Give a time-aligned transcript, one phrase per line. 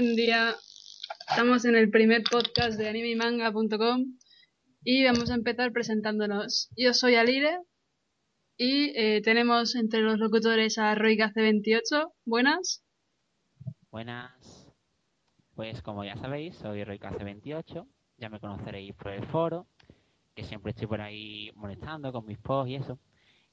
[0.00, 0.54] Buen día.
[1.28, 4.16] Estamos en el primer podcast de animemanga.com
[4.82, 6.70] y vamos a empezar presentándonos.
[6.74, 7.58] Yo soy Alire
[8.56, 12.14] y eh, tenemos entre los locutores a RoyKC28.
[12.24, 12.82] Buenas.
[13.90, 14.72] Buenas.
[15.54, 17.86] Pues como ya sabéis, soy RoyKC28.
[18.16, 19.66] Ya me conoceréis por el foro,
[20.34, 22.98] que siempre estoy por ahí molestando con mis posts y eso.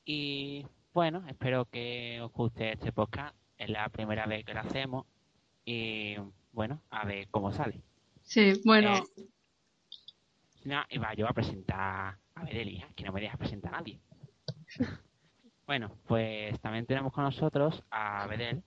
[0.05, 3.35] Y bueno, espero que os guste este podcast.
[3.57, 5.07] Es la primera vez que lo hacemos
[5.67, 6.15] y
[6.53, 7.81] bueno, a ver cómo sale.
[8.23, 8.95] Sí, bueno.
[8.95, 9.03] Eh,
[10.63, 13.99] no, y va yo a presentar a Bedelia, que no me deja presentar a nadie.
[15.67, 18.63] bueno, pues también tenemos con nosotros a Bedel.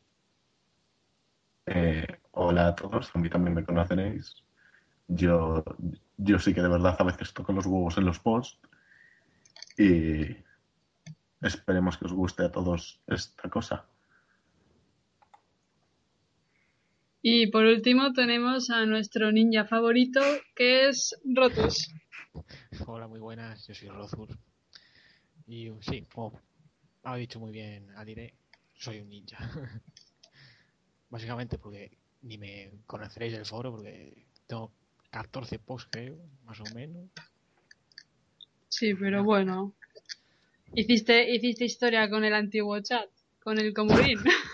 [1.64, 4.44] Eh, hola a todos, a mí también me conoceréis.
[5.08, 5.64] Yo,
[6.18, 8.58] yo sí que de verdad a veces toco los huevos en los posts
[9.78, 10.36] y
[11.40, 13.86] esperemos que os guste a todos esta cosa.
[17.22, 20.20] Y por último tenemos a nuestro ninja favorito,
[20.56, 21.92] que es Rotus.
[22.86, 24.38] Hola, muy buenas, yo soy Rotus.
[25.46, 26.40] Y sí, como
[27.02, 28.32] ha dicho muy bien Adire,
[28.78, 29.38] soy un ninja.
[31.10, 31.90] Básicamente porque
[32.22, 34.72] ni me conoceréis el foro, porque tengo
[35.10, 37.10] 14 posts, creo, más o menos.
[38.68, 39.74] Sí, pero bueno.
[40.74, 43.10] Hiciste, hiciste historia con el antiguo chat,
[43.42, 44.20] con el comunín.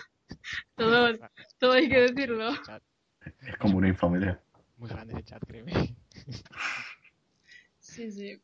[0.75, 1.17] todo,
[1.57, 2.51] todo hay que decirlo.
[3.41, 4.41] Es como una infamilia.
[4.77, 5.73] Muy grande ese chat, créeme.
[7.79, 8.39] Sí, sí.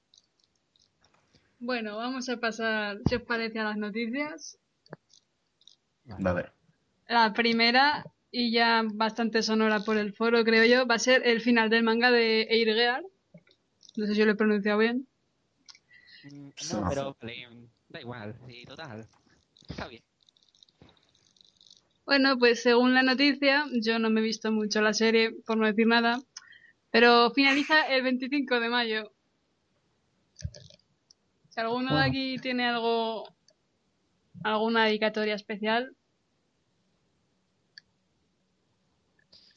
[1.60, 4.58] Bueno, vamos a pasar, si os parece, a las noticias.
[6.06, 6.52] Dale.
[7.08, 11.40] La primera, y ya bastante sonora por el foro, creo yo, va a ser el
[11.42, 13.04] final del manga de Eirgear.
[13.96, 15.08] No sé si lo he pronunciado bien.
[16.24, 17.18] Mm, No, pero
[17.90, 19.08] da igual, sí, total.
[19.70, 20.02] Está bien.
[22.06, 25.66] Bueno, pues según la noticia, yo no me he visto mucho la serie, por no
[25.66, 26.20] decir nada,
[26.92, 29.12] pero finaliza el 25 de mayo.
[31.50, 33.28] Si alguno de aquí tiene algo,
[34.44, 35.96] alguna dedicatoria especial,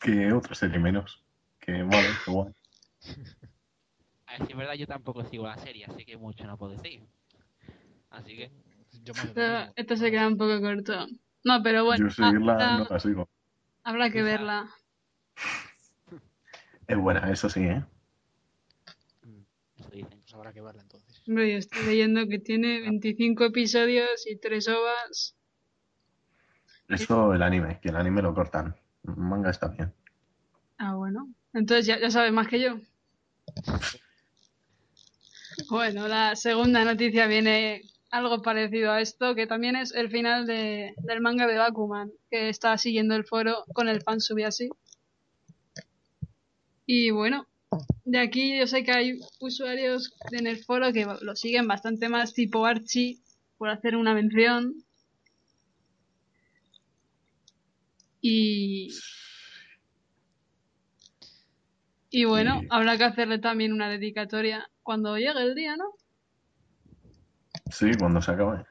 [0.06, 1.22] Que otra serie menos.
[1.58, 2.52] Que vale, que guay.
[4.26, 6.72] A ver si es verdad, yo tampoco sigo la serie, así que mucho no puedo
[6.76, 7.02] decir.
[8.10, 8.50] Así que,
[9.04, 11.06] Yo más esto se queda un poco corto.
[11.46, 13.28] No, pero bueno, Yo seguirla habrá, no la sigo.
[13.84, 14.68] habrá que verla.
[16.88, 17.84] Es buena, eso sí, ¿eh?
[19.78, 21.22] Pues habrá que verla entonces.
[21.28, 25.36] Hombre, yo estoy leyendo que tiene 25 episodios y 3 ovas.
[26.88, 28.74] Eso el anime, que el anime lo cortan.
[29.06, 29.94] El manga está bien.
[30.78, 31.28] Ah, bueno.
[31.54, 32.80] Entonces ya, ya sabes más que yo.
[35.70, 37.80] Bueno, la segunda noticia viene
[38.10, 42.48] algo parecido a esto, que también es el final de, del manga de Bakuman, que
[42.48, 44.68] está siguiendo el foro con el fan así.
[46.86, 47.46] Y bueno,
[48.04, 52.32] de aquí yo sé que hay usuarios en el foro que lo siguen bastante más
[52.32, 53.18] tipo Archie,
[53.58, 54.74] por hacer una mención.
[58.20, 58.90] Y,
[62.10, 62.66] y bueno, Sí.
[62.70, 65.84] habrá que hacerle también una dedicatoria cuando llegue el día, ¿no?
[67.70, 68.64] Sí, cuando se acabe.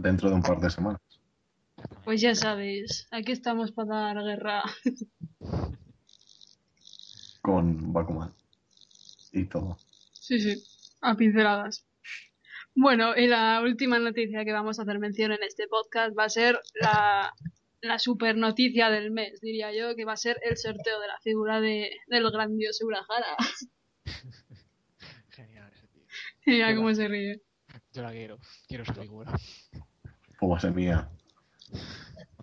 [0.00, 1.00] Dentro de un par de semanas.
[2.04, 4.62] Pues ya sabéis, aquí estamos para dar guerra.
[7.42, 8.32] Con Bakuman.
[9.32, 9.76] Y todo.
[10.12, 10.62] Sí, sí,
[11.00, 11.86] a pinceladas.
[12.74, 16.28] Bueno, y la última noticia que vamos a hacer mención en este podcast va a
[16.28, 17.32] ser la,
[17.82, 21.20] la super noticia del mes, diría yo, que va a ser el sorteo de la
[21.20, 23.36] figura de, del grandioso Urahara.
[25.30, 26.02] Genial ese tío.
[26.46, 27.42] Mira cómo se ríe.
[27.94, 28.38] Yo la quiero.
[28.66, 29.32] Quiero esa figura.
[30.42, 31.08] Va a ser mía.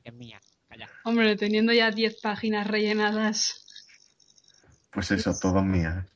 [0.04, 0.40] Es mía,
[0.70, 0.90] calla.
[1.04, 3.66] Hombre, teniendo ya 10 páginas rellenadas.
[4.92, 6.08] Pues eso, todo mía.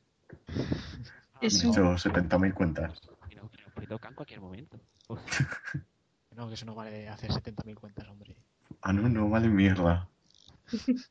[1.40, 2.98] Es He hecho 70.000 cuentas.
[3.88, 4.80] No, que en cualquier momento.
[6.34, 8.36] No, que eso no vale hacer 70.000 cuentas, hombre.
[8.82, 10.08] Ah, no, no vale mierda.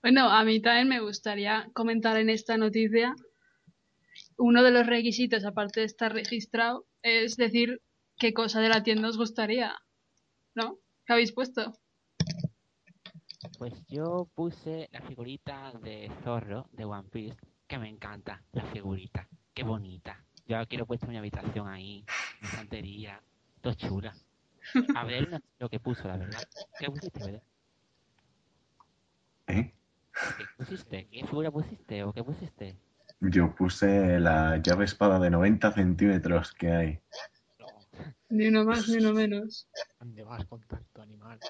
[0.00, 3.16] Bueno, a mí también me gustaría comentar en esta noticia
[4.36, 7.80] uno de los requisitos, aparte de estar registrado, es decir
[8.18, 9.74] qué cosa de la tienda os gustaría.
[10.54, 10.78] ¿No?
[11.06, 11.72] ¿Qué habéis puesto?
[13.58, 19.28] Pues yo puse la figurita de Zorro de One Piece, que me encanta, la figurita.
[19.54, 20.24] Qué bonita.
[20.46, 22.04] Yo quiero puesto en mi habitación ahí,
[22.40, 23.22] mi santería,
[23.60, 24.14] todo chula.
[24.94, 26.42] A ver, no sé lo que puso, la verdad.
[26.78, 27.42] ¿Qué pusiste, verdad?
[29.46, 29.74] ¿Eh?
[30.36, 31.08] ¿Qué pusiste?
[31.08, 32.76] ¿Qué figura pusiste o qué pusiste?
[33.20, 37.00] Yo puse la llave espada de 90 centímetros que hay.
[37.58, 37.66] No,
[38.30, 39.66] Ni uno más ni uno menos.
[39.98, 41.40] ¿dónde vas, contacto animal?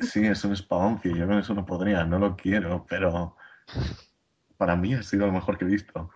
[0.00, 1.14] Sí, es un espadoncio.
[1.14, 3.36] Yo con eso no podría, no lo quiero, pero
[4.56, 6.00] para mí ha sido lo mejor que he visto.
[6.00, 6.10] No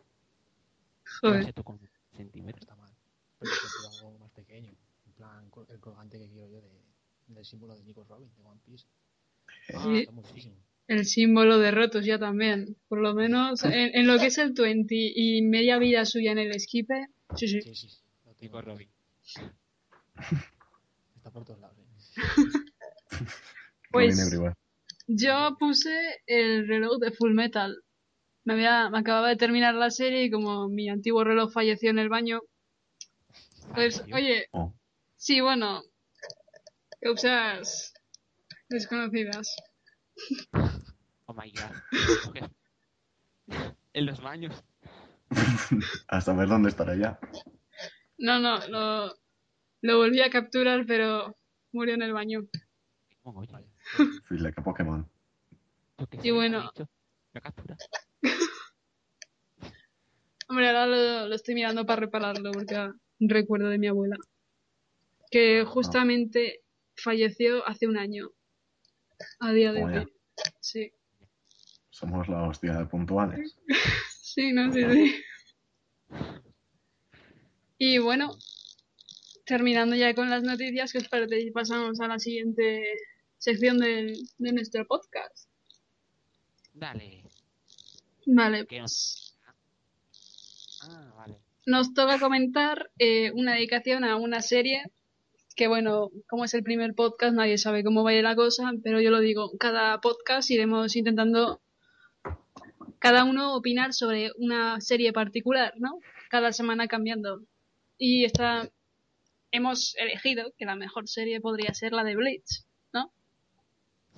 [1.20, 1.54] Joder.
[1.62, 2.62] con No centímetros.
[2.62, 2.90] está mal.
[3.38, 4.72] Pero quiero algo más pequeño.
[5.06, 6.82] En plan, el colgante que quiero yo de,
[7.28, 8.86] del símbolo de Nico Robin, de One Piece.
[9.74, 9.98] Ah, Sí.
[10.00, 10.56] está muchísimo.
[10.88, 12.76] El símbolo de rotos ya también.
[12.88, 16.38] Por lo menos en, en lo que es el 20 y media vida suya en
[16.38, 17.08] el esquipe.
[17.34, 17.60] Sí, sí.
[17.62, 17.88] Sí, sí.
[18.24, 18.60] Lo tengo.
[18.62, 18.88] Robin.
[21.16, 21.76] Está por todos lados.
[21.78, 21.86] ¿eh?
[23.90, 24.30] Pues-.
[25.06, 27.82] Yo puse el reloj de Full Metal.
[28.44, 31.98] Me, había, me acababa de terminar la serie y como mi antiguo reloj falleció en
[31.98, 32.40] el baño,
[33.74, 34.72] pues, Ay, oye, Oh,
[35.16, 35.82] sí, bueno,
[37.00, 37.92] causas
[38.68, 39.56] desconocidas.
[41.26, 41.72] Oh my god.
[43.92, 44.64] En los baños.
[46.08, 47.18] a saber dónde estará ya.
[48.18, 49.14] No, no, lo,
[49.82, 51.36] lo volví a capturar, pero
[51.72, 52.46] murió en el baño.
[53.24, 53.66] Vaya.
[54.28, 55.08] Feel like a Pokémon.
[56.22, 56.70] Y bueno.
[57.32, 57.76] La captura.
[60.48, 64.16] Hombre, ahora lo, lo estoy mirando para repararlo porque era un recuerdo de mi abuela.
[65.30, 66.62] Que justamente
[66.94, 68.30] falleció hace un año.
[69.40, 70.08] A día de hoy.
[70.60, 70.92] Sí.
[71.90, 73.56] Somos la hostia de puntuales.
[74.36, 75.14] Sí, no, sí, sí.
[77.78, 78.36] Y bueno,
[79.46, 82.84] terminando ya con las noticias, ¿qué os parece si pasamos a la siguiente
[83.38, 85.48] sección del- de nuestro podcast?
[86.74, 87.24] Dale.
[88.26, 89.38] Vale, ¿Qué pues
[90.82, 91.36] Ah, vale.
[91.64, 94.82] nos toca comentar eh, una dedicación a una serie
[95.56, 98.72] que bueno, como es el primer podcast, nadie sabe cómo va a ir la cosa,
[98.84, 101.62] pero yo lo digo, cada podcast iremos intentando
[102.98, 106.00] cada uno opinar sobre una serie particular, ¿no?
[106.28, 107.42] Cada semana cambiando.
[107.96, 108.68] Y esta
[109.50, 113.10] hemos elegido que la mejor serie podría ser la de Bleach, ¿no?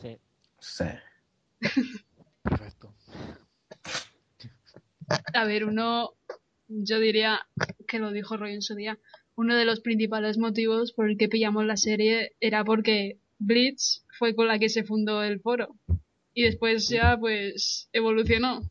[0.02, 0.18] Sí.
[0.58, 0.84] Sí.
[2.42, 2.92] Perfecto.
[5.34, 6.14] A ver, uno,
[6.66, 7.46] yo diría
[7.86, 8.98] que lo dijo Roy en su día,
[9.38, 14.34] uno de los principales motivos por el que pillamos la serie era porque Bleach fue
[14.34, 15.76] con la que se fundó el foro.
[16.34, 18.62] Y después ya, pues, evolucionó.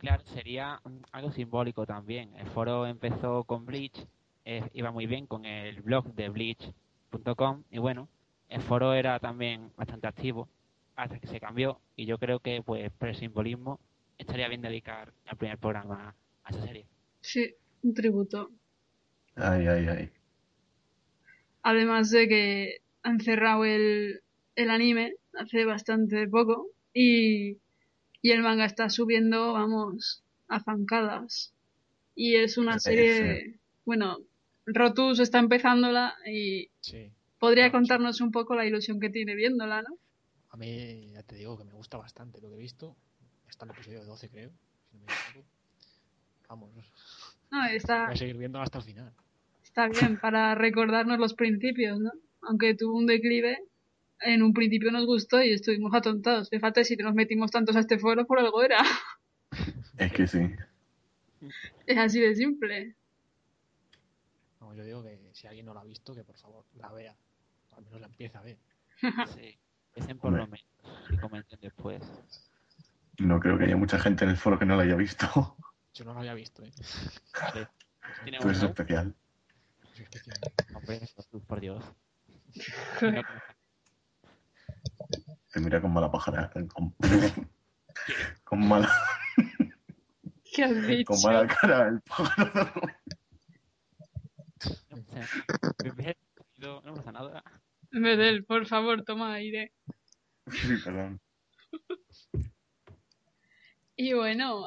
[0.00, 0.80] Claro, sería
[1.12, 2.34] algo simbólico también.
[2.34, 4.04] El foro empezó con Bleach,
[4.44, 8.08] eh, iba muy bien con el blog de Bleach.com y bueno,
[8.48, 10.48] el foro era también bastante activo
[10.96, 13.78] hasta que se cambió y yo creo que pues por el simbolismo
[14.18, 16.84] estaría bien dedicar el primer programa a esa serie.
[17.20, 18.50] Sí, un tributo.
[19.36, 20.12] Ay, ay, ay.
[21.62, 24.20] Además de que han cerrado el,
[24.56, 27.58] el anime hace bastante poco y,
[28.20, 31.52] y el manga está subiendo, vamos, a zancadas.
[32.14, 34.18] Y es una Sí, serie, bueno,
[34.66, 37.10] Rotus está empezándola y Sí.
[37.38, 37.70] podría sí.
[37.70, 39.96] contarnos un poco la ilusión que tiene viéndola, ¿no?
[40.50, 42.94] A mí, ya te digo que me gusta bastante lo que he visto.
[43.48, 44.50] Está en el episodio 12, creo.
[44.90, 45.44] Si no me.
[46.48, 46.70] Vamos.
[47.50, 49.12] No, está, Voy a seguir viendo hasta el final.
[49.72, 52.12] Está bien para recordarnos los principios, ¿no?
[52.42, 53.58] Aunque tuvo un declive,
[54.20, 56.50] en un principio nos gustó y estuvimos atontados.
[56.50, 58.78] Fíjate, si nos metimos tantos a este foro, por algo era.
[59.98, 60.50] Es que sí.
[61.86, 62.96] Es así de simple.
[64.58, 67.14] Vamos, yo digo que si alguien no la ha visto, que por favor la vea.
[67.70, 68.58] O al menos la empiece a ver.
[69.36, 69.58] Sí.
[69.94, 70.66] Piensen por lo menos
[71.10, 72.02] y comenten después.
[73.18, 75.56] No creo que haya mucha gente en el foro que no lo haya visto.
[75.92, 76.72] Yo no la había visto, ¿eh?
[78.24, 79.14] Tiene Tú eres uno, especial.
[80.74, 81.84] Hombre, Jesús, por Dios.
[85.52, 86.50] Te mira con mala pájara.
[86.50, 86.94] Con,
[88.44, 88.90] con mala,
[90.44, 91.12] ¿Qué has dicho?
[91.12, 92.72] con mala cara el pájaro.
[96.58, 97.42] No, pasa nada.
[97.90, 99.72] Medel, por favor, toma aire.
[100.50, 101.20] Sí, perdón.
[103.96, 104.66] Y bueno,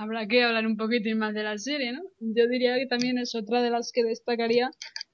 [0.00, 2.02] habrá que hablar un poquitín más de la serie, ¿no?
[2.20, 4.70] Yo diría que también es otra de las que destacaría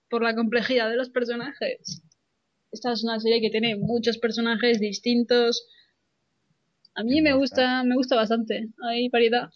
[0.09, 2.03] por la complejidad de los personajes.
[2.71, 5.67] Esta es una serie que tiene muchos personajes distintos.
[6.95, 8.69] A mí me gusta, me gusta bastante.
[8.89, 9.51] Hay variedad.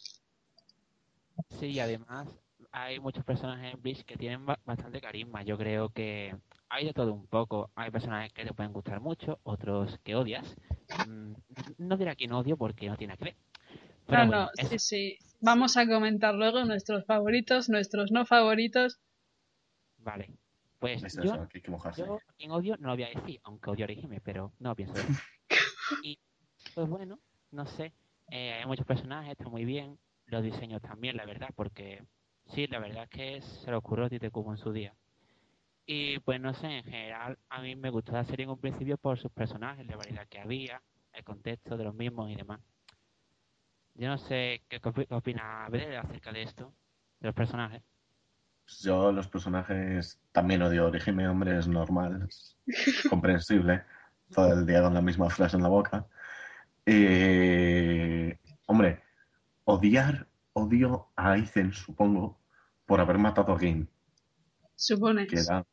[1.59, 2.29] Sí, y además
[2.73, 5.43] hay muchos personajes en Bleach que tienen ba- bastante carisma.
[5.43, 6.35] Yo creo que
[6.69, 7.71] hay de todo un poco.
[7.77, 10.57] Hay personajes que te pueden gustar mucho, otros que odias.
[11.07, 11.33] Mm,
[11.79, 13.37] No diré a quién odio porque no tiene que ver.
[14.11, 15.19] Pero no, bueno, no, es- sí, sí.
[15.41, 19.01] Vamos a comentar luego nuestros favoritos, nuestros no favoritos.
[19.99, 20.31] Vale.
[20.79, 23.71] Pues Es yo, eso, que que yo quien odio no lo voy a decir, aunque
[23.71, 25.07] odio a Orihime, pero no pienso eso.
[26.05, 26.19] y
[26.75, 27.19] pues bueno,
[27.51, 27.93] no sé.
[28.31, 29.99] eh, hay muchos personajes, está muy bien.
[30.27, 32.03] Los diseños también, la verdad, porque
[32.55, 34.95] sí, la verdad es que se lo ocurrió a Tite Kubo en su día.
[35.87, 38.97] Y pues no sé, en general, a mí me gustó la serie en un principio
[38.97, 40.81] por sus personajes, la variedad que había,
[41.13, 42.61] el contexto de los mismos y demás.
[43.95, 46.73] Yo no sé qué, opi- qué opina acerca de esto,
[47.21, 47.83] de los personajes.
[48.83, 52.57] Yo los personajes también odio Orihime, hombre, es normal, es
[53.09, 53.85] comprensible.
[54.33, 56.07] Todo el día con la misma frase en la boca.
[56.87, 59.03] Eh, hombre,
[59.65, 62.39] odiar, odio a Aizen, supongo,
[62.87, 63.89] por haber matado a Gin,
[64.77, 65.29] Supones.
[65.29, 65.67] que era,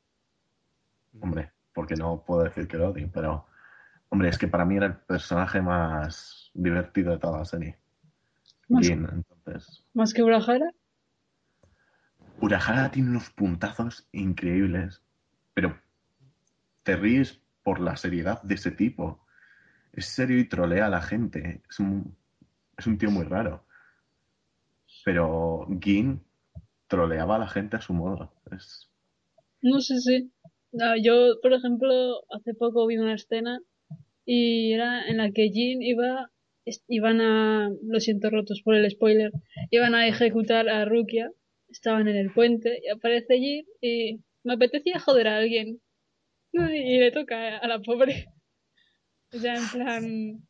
[1.21, 3.45] hombre, porque no puedo decir que lo odie, pero,
[4.09, 7.77] hombre, es que para mí era el personaje más divertido de toda la serie.
[8.69, 9.83] Más, Gin, entonces.
[9.93, 10.71] más que Urahara.
[12.41, 15.01] Urahara tiene unos puntazos increíbles,
[15.53, 15.79] pero
[16.83, 19.25] te ríes por la seriedad de ese tipo.
[19.93, 21.61] Es serio y trolea a la gente.
[21.69, 22.15] Es un,
[22.77, 23.65] es un tío muy raro.
[25.03, 26.21] Pero Gin
[26.87, 28.31] troleaba a la gente a su modo.
[28.51, 28.89] Es,
[29.61, 30.31] No sé si.
[30.71, 33.59] No, yo, por ejemplo, hace poco vi una escena
[34.25, 36.29] y era en la que Jin iba,
[36.87, 39.31] iban a, lo siento rotos por el spoiler,
[39.71, 41.31] iban a ejecutar a Rukia,
[41.69, 45.81] estaban en el puente y aparece Jin y me apetecía joder a alguien
[46.53, 48.27] y le toca a la pobre.
[49.33, 50.47] O sea, en plan,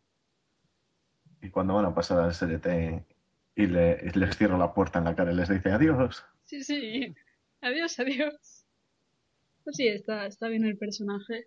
[1.41, 3.05] y cuando van a pasar al SRT
[3.55, 6.23] y, le- y les cierra la puerta en la cara y les dice adiós.
[6.45, 7.13] sí, sí,
[7.61, 8.65] adiós, adiós.
[9.63, 11.45] Pues sí, está, está bien el personaje.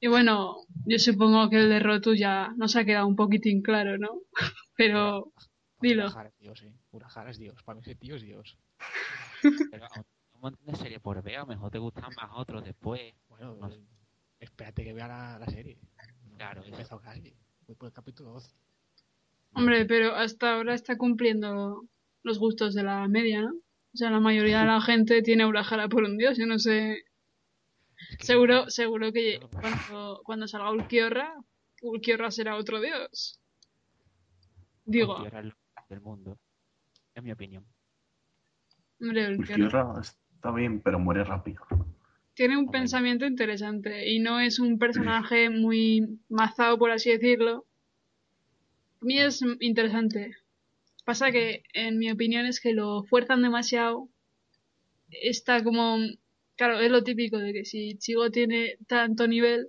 [0.00, 3.96] Y bueno, yo supongo que el de Rotu ya nos ha quedado un poquitín claro,
[3.98, 4.20] ¿no?
[4.76, 5.32] Pero,
[5.80, 6.04] dilo.
[6.06, 6.72] Urahara es Dios, eh.
[6.90, 7.62] Urahara es Dios.
[7.62, 8.58] Para mí ese tío es Dios.
[9.70, 9.86] Pero
[10.34, 13.14] un montón de series por ver, a lo mejor te gustan más otros después.
[13.28, 13.80] Bueno, No sé.
[14.40, 15.78] espérate que vea la, la serie.
[16.36, 17.34] Claro, no he empezado casi.
[17.66, 18.54] Voy por el capítulo 12.
[19.54, 21.84] Hombre, pero hasta ahora está cumpliendo
[22.22, 23.50] los gustos de la media, ¿no?
[23.50, 26.36] O sea, la mayoría de la gente tiene a Urahara por un dios.
[26.36, 27.02] Yo no sé.
[28.20, 31.34] Seguro, seguro que cuando, cuando salga Ulquiorra,
[31.82, 33.40] Ulquiorra será otro dios.
[34.84, 36.38] Digo, Ulquiorra es del mundo.
[37.14, 37.64] Es mi opinión.
[39.00, 41.62] hombre, Ulquiorra Ulquiorra está bien, pero muere rápido.
[42.34, 42.80] tiene un Hombre.
[42.80, 47.66] pensamiento interesante y no es un personaje muy mazado, por así decirlo.
[49.00, 50.36] A mí es interesante.
[51.04, 54.08] Pasa que, en mi opinión, es que lo fuerzan demasiado.
[55.10, 55.98] Está como.
[56.56, 59.68] Claro, es lo típico de que si Chigo tiene tanto nivel,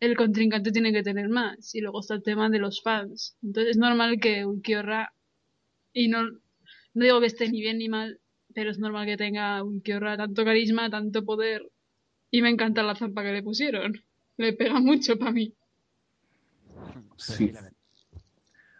[0.00, 1.74] el contrincante tiene que tener más.
[1.74, 3.36] Y luego está el tema de los fans.
[3.42, 5.12] Entonces es normal que Ulquiorra.
[5.92, 8.18] Y no, no digo que esté ni bien ni mal,
[8.54, 11.70] pero es normal que tenga Ulquiorra tanto carisma, tanto poder.
[12.30, 13.92] Y me encanta la zampa que le pusieron.
[14.38, 15.54] Le pega mucho para mí.
[17.16, 17.52] Sí.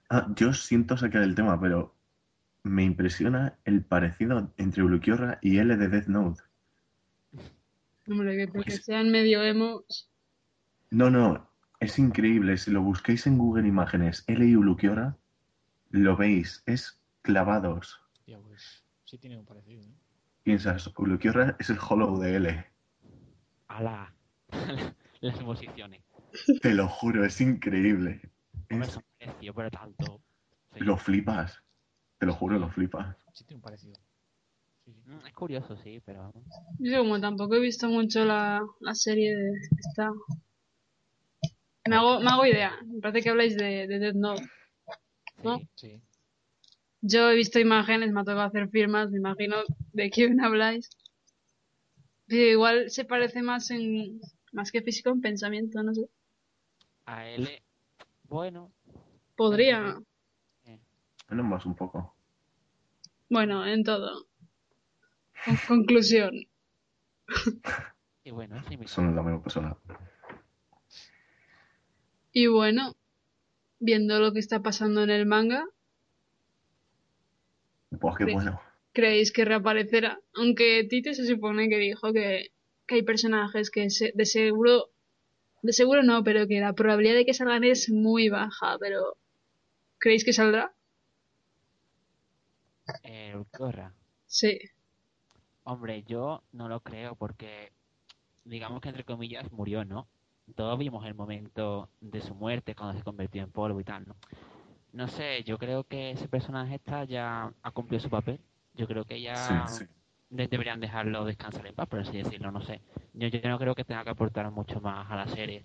[0.08, 1.94] Ah, yo siento sacar el tema, pero
[2.62, 6.42] me impresiona el parecido entre Ulquiorra y L de Death Note.
[8.08, 10.10] Hombre, que porque Pues- sean medio emos.
[10.90, 12.56] No, no, es increíble.
[12.58, 15.16] Si lo busquéis en Google Imágenes, L y Ulquiorra,
[15.90, 18.00] lo veis, es clavados.
[18.24, 19.94] Tío, pues sí tiene un parecido, ¿eh?
[20.44, 22.66] Piensas, Ulquiorra es el Hollow de L.
[23.68, 24.14] ¡Hala!
[25.20, 26.02] Las posiciones.
[26.62, 28.20] Te lo juro, es increíble.
[28.70, 30.20] Hombre, Es- parecidos, pero tanto.
[30.74, 30.84] Sí.
[30.84, 31.62] lo flipas.
[32.18, 33.16] Te lo juro, lo flipas.
[33.32, 33.94] Sí tiene un parecido.
[34.86, 36.32] Mm, Es curioso, sí, pero.
[36.78, 40.12] Yo como tampoco he visto mucho la, la serie de esta...
[41.88, 42.72] Me hago, me hago idea.
[42.84, 44.42] Me parece que habláis de, de Death Note.
[45.44, 45.58] ¿no?
[45.58, 45.68] Sí.
[45.76, 46.00] Sí.
[47.00, 49.56] Yo he visto imágenes, me ha tocado hacer firmas, me imagino
[49.92, 50.90] de quién habláis.
[52.26, 54.20] Pero igual se parece más en...
[54.52, 56.08] Más que físico en pensamiento, no sé.
[57.04, 57.48] A él.
[58.24, 58.72] Bueno,
[59.36, 60.00] Podría...
[61.28, 62.14] Bueno, más un poco.
[63.28, 64.26] Bueno, en todo.
[65.44, 66.46] Con- conclusión.
[68.24, 68.88] y bueno, sí, mira.
[68.88, 69.76] Son la misma persona.
[72.32, 72.94] Y bueno,
[73.80, 75.64] viendo lo que está pasando en el manga,
[77.90, 78.32] Buah, qué Sí.
[78.32, 78.60] bueno.
[78.92, 80.20] creéis que reaparecerá.
[80.34, 82.50] Aunque Tite se supone que dijo que,
[82.86, 84.90] que hay personajes que se- de seguro,
[85.62, 89.16] de seguro no, pero que la probabilidad de que salgan es muy baja, pero
[89.98, 90.74] ¿creéis que saldrá?
[93.02, 93.92] Eh, Ulquiorra.
[94.26, 94.58] Sí.
[95.66, 97.70] Hombre, yo no lo creo porque,
[98.44, 100.08] digamos que entre comillas, murió, ¿no?
[100.56, 104.16] Todos vimos el momento de su muerte cuando se convirtió en polvo y tal, ¿no?
[104.92, 108.40] No sé, yo creo que ese personaje está ya ha cumplido su papel.
[108.74, 109.84] Yo creo que ya Sí, sí.
[110.30, 112.80] de- deberían dejarlo descansar en paz, por así decirlo, no sé.
[113.14, 115.64] Yo, yo no creo que tenga que aportar mucho más a la serie.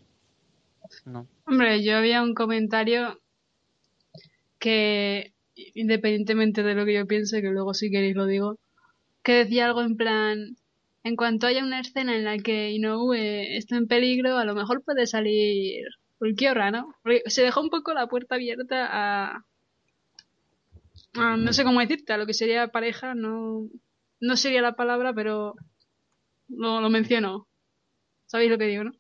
[1.06, 1.28] No.
[1.46, 3.20] Hombre, yo había un comentario
[4.60, 5.34] que,
[5.76, 8.58] independientemente de lo que yo piense, que luego si queréis lo digo,
[9.24, 10.58] que decía algo en plan,
[11.04, 14.84] en cuanto haya una escena en la que Inoue está en peligro, a lo mejor
[14.84, 15.86] puede salir
[16.20, 16.96] Ulquiorra, ¿no?
[17.04, 19.46] Porque se dejó un poco la puerta abierta a,
[21.16, 23.68] a no sé cómo decirte, a lo que sería pareja, no,
[24.20, 25.56] no sería la palabra, pero
[26.50, 27.48] lo, lo menciono.
[28.28, 28.92] ¿Sabéis lo que digo, no?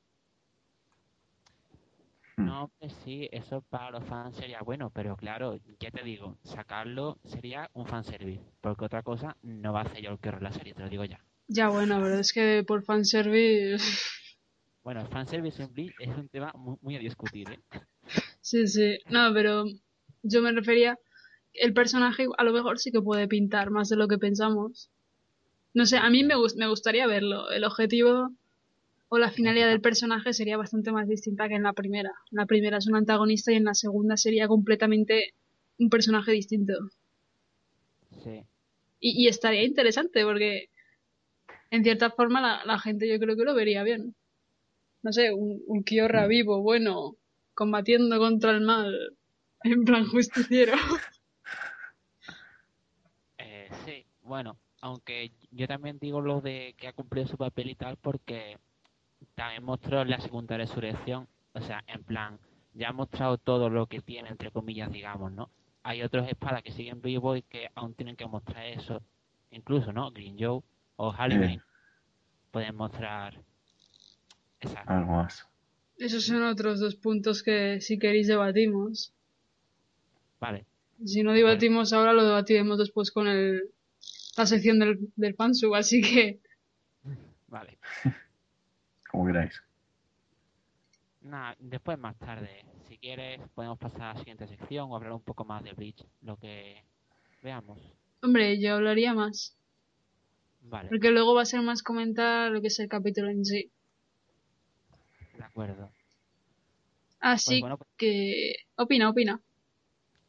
[2.42, 2.46] Mm.
[2.46, 7.20] No, pues sí, eso para los fans sería bueno, pero claro, ya te digo, sacarlo
[7.24, 10.74] sería un fanservice, porque otra cosa no va a hacer yo el que la serie,
[10.74, 11.20] te lo digo ya.
[11.48, 13.78] Ya bueno, pero es que por fanservice...
[14.84, 17.60] Bueno, el fanservice en Bleach es un tema muy, muy a discutir, ¿eh?
[18.42, 18.98] Sí, sí.
[19.10, 19.66] No, pero
[20.24, 20.98] yo me refería.
[21.54, 24.90] El personaje a lo mejor sí que puede pintar más de lo que pensamos.
[25.74, 27.50] No sé, a mí me, gus- me gustaría verlo.
[27.52, 28.32] El objetivo
[29.14, 32.12] o la finalidad del personaje sería bastante más distinta que en la primera.
[32.32, 35.34] En la primera es un antagonista y en la segunda sería completamente
[35.80, 36.72] un personaje distinto.
[38.24, 38.46] Sí.
[39.02, 40.70] Y, y estaría interesante porque
[41.72, 44.16] en cierta forma la, la gente yo creo que lo vería bien.
[45.04, 47.18] No sé, un, un Kiorra vivo, bueno,
[47.54, 48.96] combatiendo contra el mal,
[49.64, 50.74] en plan justiciero.
[53.38, 57.76] Eh, sí, bueno, aunque yo también digo lo de que ha cumplido su papel y
[57.76, 58.58] tal, porque
[59.42, 62.38] también mostró la segunda resurrección, o sea, en plan,
[62.76, 65.50] ya ha mostrado todo lo que tiene, entre comillas, digamos, ¿no?
[65.82, 69.02] Hay otros espadas que siguen vivos y que aún tienen que mostrar eso,
[69.50, 70.12] incluso, ¿no?
[70.12, 70.62] Green Joe
[70.98, 71.62] o Halle Eh.
[72.52, 73.42] pueden mostrar
[74.60, 74.82] esa.
[74.82, 75.48] Algo más.
[75.98, 79.12] Esos son otros dos puntos que si queréis debatimos.
[80.40, 80.66] Vale,
[81.04, 83.72] Si no debatimos ahora, lo debatiremos después con el,
[84.38, 86.40] la sección del, del fansub, así que
[87.48, 87.80] vale.
[89.12, 89.62] Como queráis.
[91.22, 95.22] Nada, después más tarde, si quieres, podemos pasar a la siguiente sección o hablar un
[95.22, 96.84] poco más de Bleach, lo que
[97.44, 97.80] veamos.
[98.24, 99.56] Hombre, yo hablaría más.
[100.64, 103.72] Vale, Porque luego va a ser más comentar lo que es el capítulo en sí.
[105.38, 105.92] de acuerdo.
[107.20, 108.56] Así Pues bueno, pues- que...
[108.76, 109.42] Opina, opina.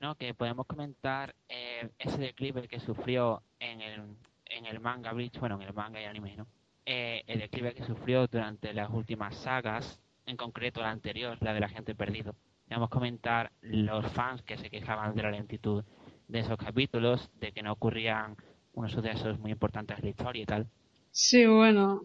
[0.01, 0.14] ¿no?
[0.16, 4.03] Que podemos comentar eh, ese declive que sufrió en el,
[4.47, 6.47] en el manga Bleach, bueno, en el manga y anime, ¿no?
[6.85, 11.64] Eh, el declive que sufrió durante las últimas sagas, en concreto la anterior, la del
[11.64, 12.35] agente perdido.
[12.68, 15.85] Vamos a comentar los fans que se quejaban de la lentitud
[16.29, 18.37] de esos capítulos, de que no ocurrían
[18.73, 20.66] unos sucesos muy importantes en la historia y tal.
[21.11, 22.03] Sí, bueno.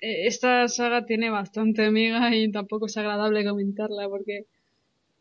[0.00, 4.46] eh, Esta saga tiene bastante amiga y tampoco es agradable comentarla porque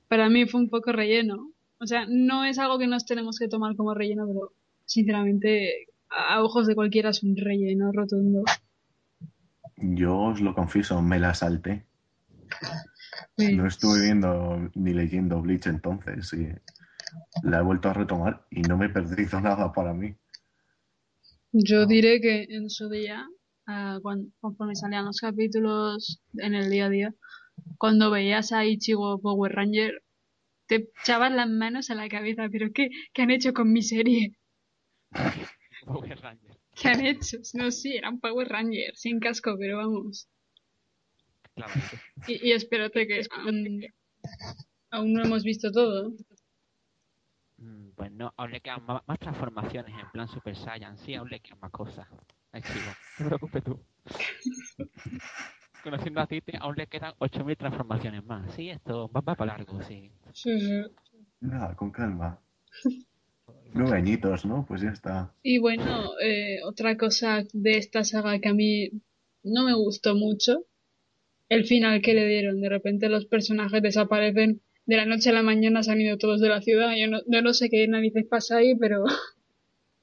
[0.08, 1.52] para mí fue un poco relleno.
[1.80, 4.54] O sea, no es algo que nos tenemos que tomar como relleno, pero
[4.86, 8.44] sinceramente a ojos de cualquiera es un relleno rotundo.
[9.82, 11.86] Yo os lo confieso, me la salté.
[13.38, 13.58] Sí.
[13.58, 16.48] No estuve viendo ni leyendo Bleach entonces y
[17.44, 20.16] la he vuelto a retomar y no me he perdido nada para mí.
[21.54, 23.26] Yo diré que en su día,
[23.68, 27.16] ah, cuan- conforme salían los capítulos en el día a día,
[27.78, 30.04] cuando veías a Ichigo Power Ranger,
[30.68, 34.36] te echabas las manos a la cabeza, pero ¿qué, qué han hecho con mi serie?
[35.86, 36.61] Power Ranger.
[36.76, 37.38] ¿Qué han hecho?
[37.54, 40.28] No, sí, era un Power Ranger, sin casco, pero vamos.
[42.28, 43.86] Y, y espérate que aún,
[44.92, 46.14] aún no hemos visto todo.
[47.58, 51.30] Mm, Pues no, aún le quedan más, más transformaciones en plan Super Saiyan, sí, aún
[51.30, 52.08] le quedan más cosas.
[52.52, 52.80] Ay, chico,
[53.20, 53.80] no te preocupes tú.
[55.84, 58.54] Conociendo a Tite, aún le quedan 8.000 transformaciones más.
[58.54, 60.12] Sí, esto va, va para largo, sí.
[60.34, 60.82] Sí, sí.
[61.42, 62.40] Nada, con calma.
[63.74, 64.66] Nueve añitos, ¿no?
[64.68, 65.34] Pues ya está.
[65.44, 68.90] Y bueno, eh, otra cosa de esta saga que a mí
[69.44, 70.66] no me gustó mucho,
[71.50, 72.62] el final que le dieron.
[72.62, 76.42] De repente los personajes desaparecen, de la noche a la mañana se han ido todos
[76.42, 76.94] de la ciudad.
[76.98, 79.04] Yo no, yo no sé qué narices pasa ahí, pero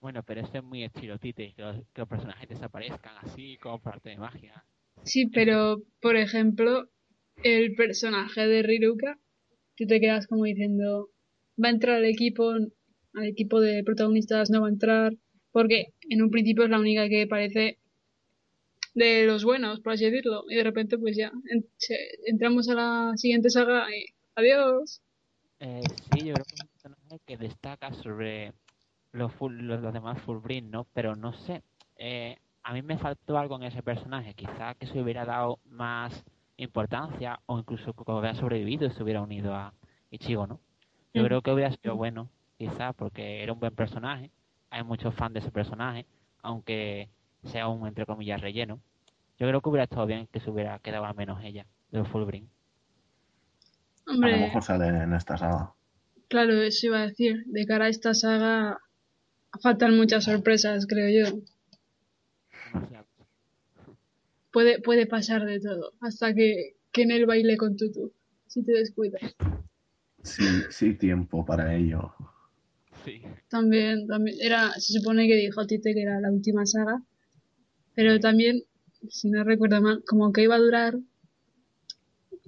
[0.01, 3.81] Bueno, pero eso es muy estilo Tite, que los, que los personajes desaparezcan así como
[3.81, 4.65] por arte de magia.
[5.03, 6.89] sí, pero por ejemplo,
[7.43, 9.19] el personaje de Riruka,
[9.77, 11.11] tú te quedas como diciendo,
[11.63, 12.55] va a entrar al equipo,
[13.19, 15.15] al equipo de protagonistas no va a entrar,
[15.53, 17.79] porque en un principio es la única que parece
[18.95, 21.31] de los buenos, por así decirlo, y de repente pues ya
[22.27, 25.01] entramos a la siguiente saga y adiós.
[25.61, 28.53] Eh, sí, yo creo que es un personaje que destaca sobre
[29.13, 30.87] los, full, los, los demás full bring, ¿no?
[30.95, 31.63] Pero no sé.
[31.97, 34.35] Eh, a mí me faltó algo en ese personaje.
[34.35, 36.25] Quizá que se hubiera dado más
[36.57, 39.73] importancia o incluso que hubiera sobrevivido y se hubiera unido a
[40.11, 40.61] Ichigo, ¿no?
[41.15, 41.27] Yo Mm.
[41.27, 42.29] creo que hubiera sido bueno,
[42.59, 44.33] quizá, porque era un buen personaje.
[44.71, 46.07] Hay muchos fans de ese personaje,
[46.43, 47.11] aunque
[47.45, 48.83] sea un, entre comillas, relleno.
[49.39, 52.25] Yo creo que hubiera estado bien que se hubiera quedado al menos ella, de full
[52.25, 52.51] bring.
[54.21, 55.75] A lo Hombre, mejor sale en esta saga.
[56.29, 57.45] claro, eso iba a decir.
[57.47, 58.79] De cara a esta saga
[59.63, 61.43] faltan muchas sorpresas, creo yo.
[64.53, 65.95] Puede, puede pasar de todo.
[66.01, 68.13] Hasta que, que en el baile con Tutu.
[68.47, 69.23] Si te descuidas.
[70.23, 72.15] Sí, sí, tiempo para ello.
[73.09, 73.23] Sí.
[73.49, 77.03] También, también era, se supone que dijo Tite que era la última saga,
[77.95, 78.63] pero también,
[79.09, 80.99] si no recuerdo mal, como que iba a durar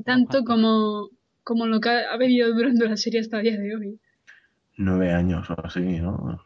[0.04, 1.10] tanto como,
[1.42, 4.00] como lo que ha, ha venido durando la serie hasta el día de hoy.
[4.76, 6.42] Nueve años o así, ¿no?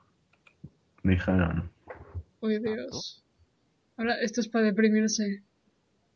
[1.03, 1.71] Dijeron.
[2.41, 3.25] Uy, Dios.
[3.97, 5.43] Ahora, esto es para deprimirse.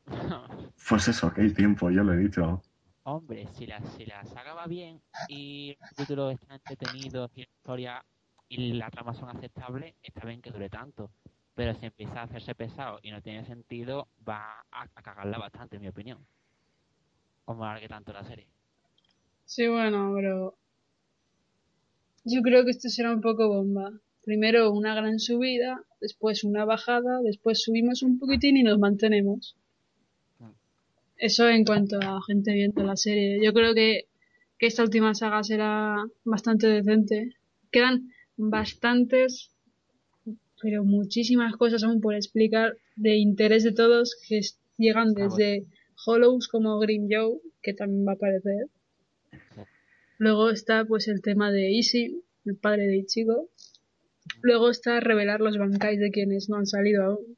[0.89, 2.63] Pues eso, que hay tiempo, yo lo he dicho.
[3.11, 7.47] Hombre, si la, si la saga va bien y el título está entretenido y la
[7.47, 8.05] historia
[8.51, 11.11] y la trama son aceptables, está bien que dure tanto.
[11.55, 15.77] Pero si empieza a hacerse pesado y no tiene sentido, va a, a cagarla bastante,
[15.77, 16.19] en mi opinión.
[17.47, 18.47] Como alargue tanto la serie.
[19.47, 20.55] Sí, bueno, pero
[22.25, 23.91] yo creo que esto será un poco bomba.
[24.23, 29.57] Primero una gran subida, después una bajada, después subimos un poquitín y nos mantenemos.
[31.19, 33.41] Eso en cuanto a gente viendo la serie.
[33.43, 34.07] Yo creo que,
[34.59, 37.35] que esta última saga será bastante decente.
[37.73, 39.51] Quedan bastantes,
[40.63, 44.41] pero muchísimas cosas aún por explicar de interés de todos que
[44.77, 45.67] llegan desde
[46.07, 48.69] Hollows como Green Joe, que también va a aparecer.
[50.19, 53.49] Luego está pues el tema de Easy, el padre de Ichigo.
[54.43, 57.37] Luego está revelar los bancais de quienes no han salido aún.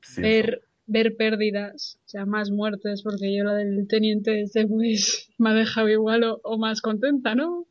[0.00, 5.28] Sí, ver, ver pérdidas, o sea, más muertes, porque yo la del teniente este pues
[5.38, 7.66] me ha dejado igual o, o más contenta, ¿no?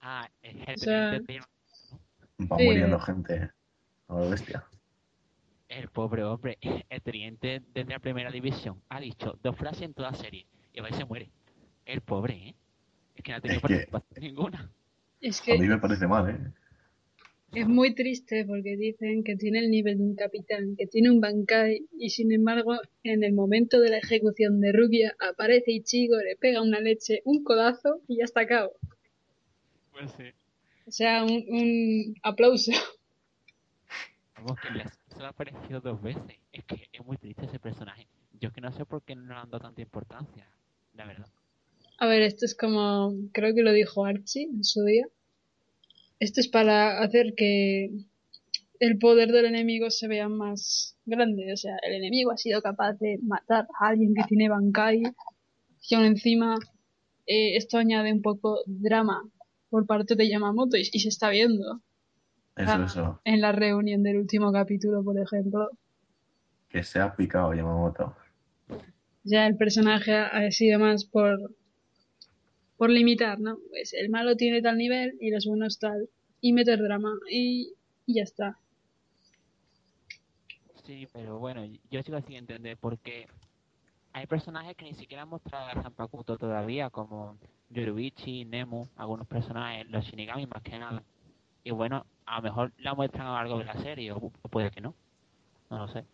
[0.00, 1.40] Ah, el el O sea- teniente
[2.38, 3.50] Va muriendo gente.
[4.08, 4.64] A lo bestia.
[5.68, 6.58] el pobre hombre,
[6.90, 10.90] el teniente desde la primera división, ha dicho dos frases en toda serie y va
[10.90, 11.30] y se muere.
[11.86, 12.54] El pobre, ¿eh?
[13.14, 14.70] Es que no ha tenido Es que- participación ninguna.
[15.20, 16.38] Es A mí que me parece mal, ¿eh?
[17.56, 21.20] Es muy triste porque dicen que tiene el nivel de un capitán, que tiene un
[21.20, 26.36] bankai y sin embargo en el momento de la ejecución de Rukia aparece Ichigo, le
[26.36, 28.72] pega una leche, un codazo y ya está a cabo.
[29.92, 30.24] Pues sí.
[30.86, 32.72] O sea, un, un aplauso.
[34.36, 36.38] Vamos, que le ha- solo ha aparecido dos veces.
[36.52, 38.06] Es que es muy triste ese personaje.
[38.40, 40.46] Yo es que no sé por qué no le han dado tanta importancia,
[40.94, 41.28] la verdad.
[41.98, 45.06] A ver, esto es como, creo que lo dijo Archie en su día.
[46.18, 47.90] Esto es para hacer que
[48.80, 51.52] el poder del enemigo se vea más grande.
[51.52, 55.02] O sea, el enemigo ha sido capaz de matar a alguien que tiene Bankai.
[55.88, 56.56] Y aún encima,
[57.26, 59.22] eh, esto añade un poco drama
[59.70, 61.80] por parte de Yamamoto y, y se está viendo.
[62.56, 62.84] Eso, Ah.
[62.86, 63.20] eso.
[63.24, 65.70] En la reunión del último capítulo, por ejemplo.
[66.68, 68.16] Que se ha picado Yamamoto.
[69.24, 71.38] ya el personaje ha, ha sido más por
[72.76, 73.58] por limitar, ¿no?
[73.70, 76.08] Pues el malo tiene tal nivel y los buenos tal
[76.40, 77.72] y meter drama y,
[78.06, 78.58] y ya está.
[80.84, 83.26] Sí, pero bueno, yo sigo sin entender porque
[84.12, 87.36] hay personajes que ni siquiera han mostrado a Zanpakuto todavía, como
[87.70, 91.02] Yoruichi, Nemu, algunos personajes, los Shinigami más que nada.
[91.64, 94.70] Y bueno, a lo mejor la muestran a lo largo de la serie, o, puede
[94.70, 94.94] que no.
[95.68, 96.04] No lo sé.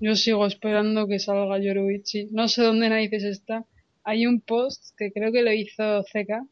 [0.00, 2.28] Yo sigo esperando que salga Yoruichi.
[2.30, 3.66] No sé dónde narices está.
[4.04, 6.46] Hay un post que creo que lo hizo Zeka,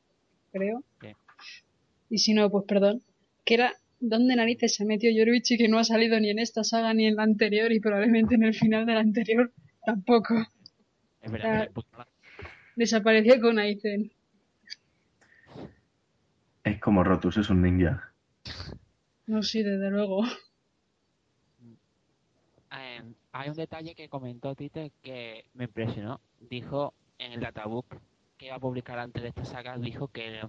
[0.53, 0.83] creo.
[1.01, 1.09] Sí.
[2.11, 3.03] Y si no, pues perdón.
[3.45, 6.93] Que era dónde narices se metió Yoruichi que no ha salido ni en esta saga
[6.95, 9.53] ni en la anterior y probablemente en el final de la anterior
[9.85, 10.35] tampoco.
[11.23, 11.83] Es verdad, Ah.
[11.97, 12.09] la-
[12.77, 14.13] Desapareció con Aizen.
[16.65, 18.13] Es como Rotus, es un ninja.
[19.27, 20.25] No, sí, desde luego.
[22.71, 26.21] Eh, hay un detalle que comentó Tite que me impresionó.
[26.51, 27.97] Dijo en el databook
[28.37, 30.41] que iba a publicar antes de esta saga, dijo que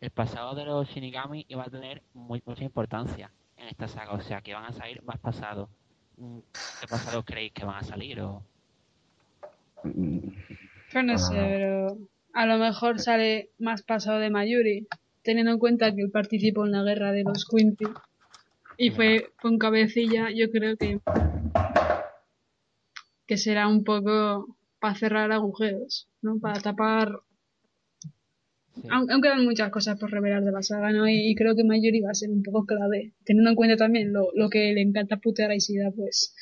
[0.00, 4.20] el, pasado de los Shinigami iba a tener muy, mucha importancia en esta saga, o
[4.20, 5.68] sea que van a salir más pasados.
[6.16, 6.38] Mm,
[6.80, 8.20] ¿Qué pasados creéis que van a salir?
[8.20, 8.42] O...
[9.82, 11.46] Pues no sé, Ah.
[11.48, 11.98] pero
[12.34, 14.86] a lo mejor sale más pasado de Mayuri,
[15.22, 17.86] teniendo en cuenta que él participó en la guerra de los Quincy
[18.76, 21.00] y fue con cabecilla, yo creo que
[23.26, 26.38] que será un poco para cerrar agujeros, ¿no?
[26.40, 27.08] Para tapar
[28.74, 28.88] Sí.
[28.90, 31.08] Aún quedan muchas cosas por revelar de la saga, ¿no?
[31.08, 33.14] Y, y creo que Mayuri va a ser un poco clave.
[33.24, 36.34] Teniendo en cuenta también lo, lo que le encanta putear a Isida, pues.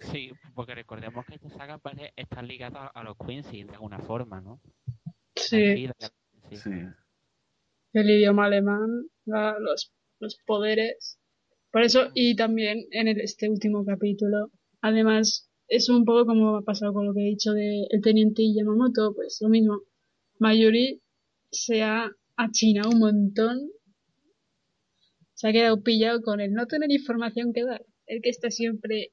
[0.00, 4.40] Sí, porque recordemos que esta saga parece estar ligada a los Quincy de alguna forma,
[4.40, 4.60] ¿no?
[5.36, 5.86] Sí.
[7.92, 11.20] El idioma alemán, la- los, los poderes.
[11.70, 16.62] Por eso, y también en el- este último capítulo, además, es un poco como ha
[16.62, 19.82] pasado con lo que he dicho de el teniente Yamamoto, pues lo mismo.
[20.38, 21.00] Mayuri
[21.50, 23.70] se ha achinado un montón,
[25.34, 29.12] se ha quedado pillado con el no tener información que dar, el que está siempre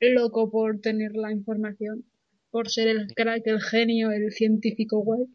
[0.00, 2.04] loco por tener la información,
[2.50, 5.26] por ser el crack, el genio, el científico guay,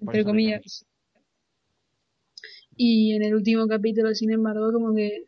[0.00, 0.86] entre comillas.
[2.76, 5.24] Y en el último capítulo, sin embargo, como que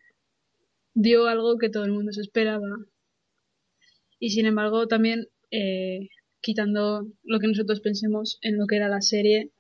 [0.95, 2.69] dio algo que todo el mundo se esperaba.
[4.25, 6.09] Y sin embargo, también eh,
[6.41, 9.51] quitando lo que nosotros pensemos en lo que era la serie,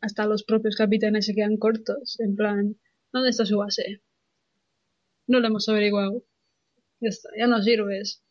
[0.00, 2.20] hasta los propios capitanes se quedan cortos.
[2.20, 2.76] En plan,
[3.12, 4.00] ¿dónde está su base?
[5.26, 6.22] No lo hemos averiguado.
[7.00, 8.22] Ya está, ya no sirves.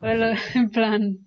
[0.56, 1.18] En plan.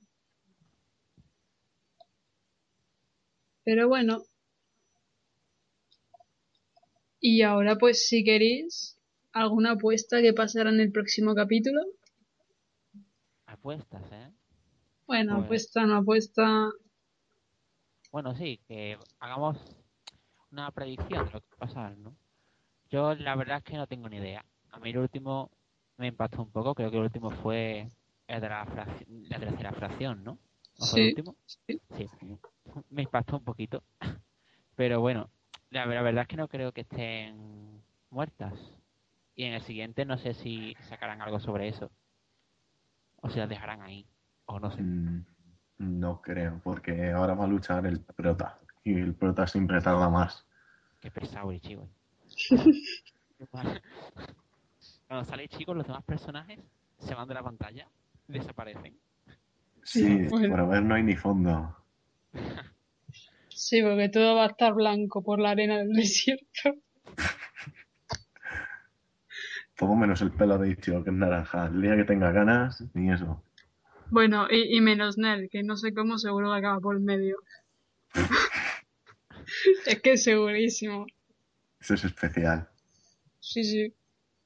[3.63, 4.25] Pero bueno.
[7.21, 8.97] Y ahora, pues, si queréis,
[9.31, 11.79] alguna apuesta que pasará en el próximo capítulo.
[13.59, 14.31] Apuestas, ¿eh?
[15.07, 16.69] Bueno, Pues- apuesta, no apuesta.
[18.11, 19.57] Bueno, sí, que hagamos
[20.51, 22.15] una predicción de lo que va a pasar, ¿no?
[22.91, 24.45] Yo la verdad es que no tengo ni idea.
[24.71, 25.51] A mí el último
[25.97, 27.87] me impactó un poco, creo que el último fue
[28.27, 30.39] el de la, frac- la tercera fracción, ¿no?
[30.79, 31.35] ¿No fue el Sí, último?
[31.67, 31.81] sí.
[31.97, 32.09] Sí,
[32.91, 33.83] me impactó un poquito.
[34.75, 35.29] Pero bueno,
[35.71, 38.53] la, la verdad es que no creo que estén muertas.
[39.35, 41.91] Y en el siguiente no sé si sacarán algo sobre eso.
[43.21, 44.05] O si las dejarán ahí.
[44.45, 44.81] O no sé.
[44.81, 45.25] Mm,
[45.77, 48.59] No creo, porque ahora va a luchar el prota.
[48.83, 50.45] Y el prota siempre tarda más.
[50.99, 51.87] Qué pesado el chico.
[55.07, 56.59] Cuando sale chico, los demás personajes
[56.99, 57.87] se van de la pantalla,
[58.27, 58.97] desaparecen.
[59.83, 60.55] Sí, bueno.
[60.55, 61.75] por ver no hay ni fondo.
[63.51, 66.79] Sí, porque todo va a estar blanco por la arena del desierto.
[69.79, 71.67] Todo menos el pelo de Ichigo, que es naranja.
[71.67, 73.41] El día que tenga ganas, ni eso.
[74.09, 77.37] Bueno, y, y menos Nel, que no sé cómo seguro que acaba por el medio.
[79.85, 81.05] es que es segurísimo.
[81.79, 82.67] Eso es especial.
[83.39, 83.93] Sí, sí.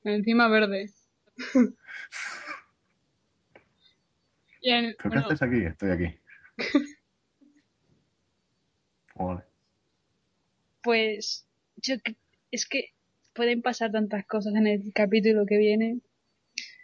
[0.03, 0.91] Encima verde.
[4.61, 5.63] y ¿Pero bueno, qué haces aquí?
[5.65, 6.15] Estoy aquí.
[9.15, 9.45] Joder.
[10.83, 11.95] pues yo
[12.51, 12.93] es que
[13.33, 15.99] pueden pasar tantas cosas en el capítulo que viene.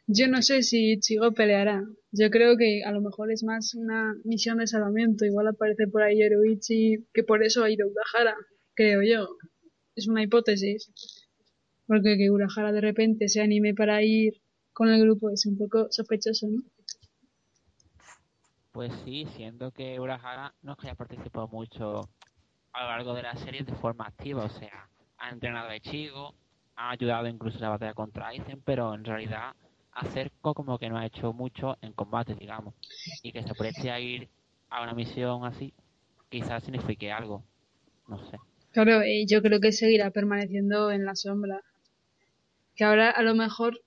[0.08, 1.84] Yo no sé si Ichigo peleará.
[2.12, 5.26] Yo creo que a lo mejor es más una misión de salvamiento.
[5.26, 8.36] Igual aparece por ahí Yoruichi, que por eso ha ido a Urahara,
[8.74, 9.30] creo yo.
[9.96, 10.92] Es una hipótesis.
[11.86, 14.42] Porque que Urahara de repente se anime para ir
[14.74, 16.64] con el grupo es un poco sospechoso, ¿no?
[18.72, 22.10] Pues sí, siendo que Urahara no es que haya participado mucho
[22.74, 26.34] a lo largo de la serie de forma activa, o sea, ha entrenado a Ichigo,
[26.76, 29.54] ha ayudado incluso en la batalla contra Aizen, pero en realidad
[29.92, 32.74] Acerco como que no ha hecho mucho en combate, digamos,
[33.22, 34.30] y que se preste a ir
[34.70, 35.74] a una misión así,
[36.30, 37.44] quizás signifique algo,
[38.08, 38.38] no sé.
[38.72, 41.62] Claro, yo creo que seguirá permaneciendo en la sombra.
[42.76, 43.82] Que ahora a lo mejor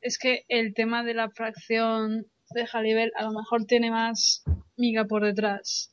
[0.00, 4.44] es que el tema de la fracción de Jalibel a lo mejor tiene más
[4.76, 5.91] miga por detrás.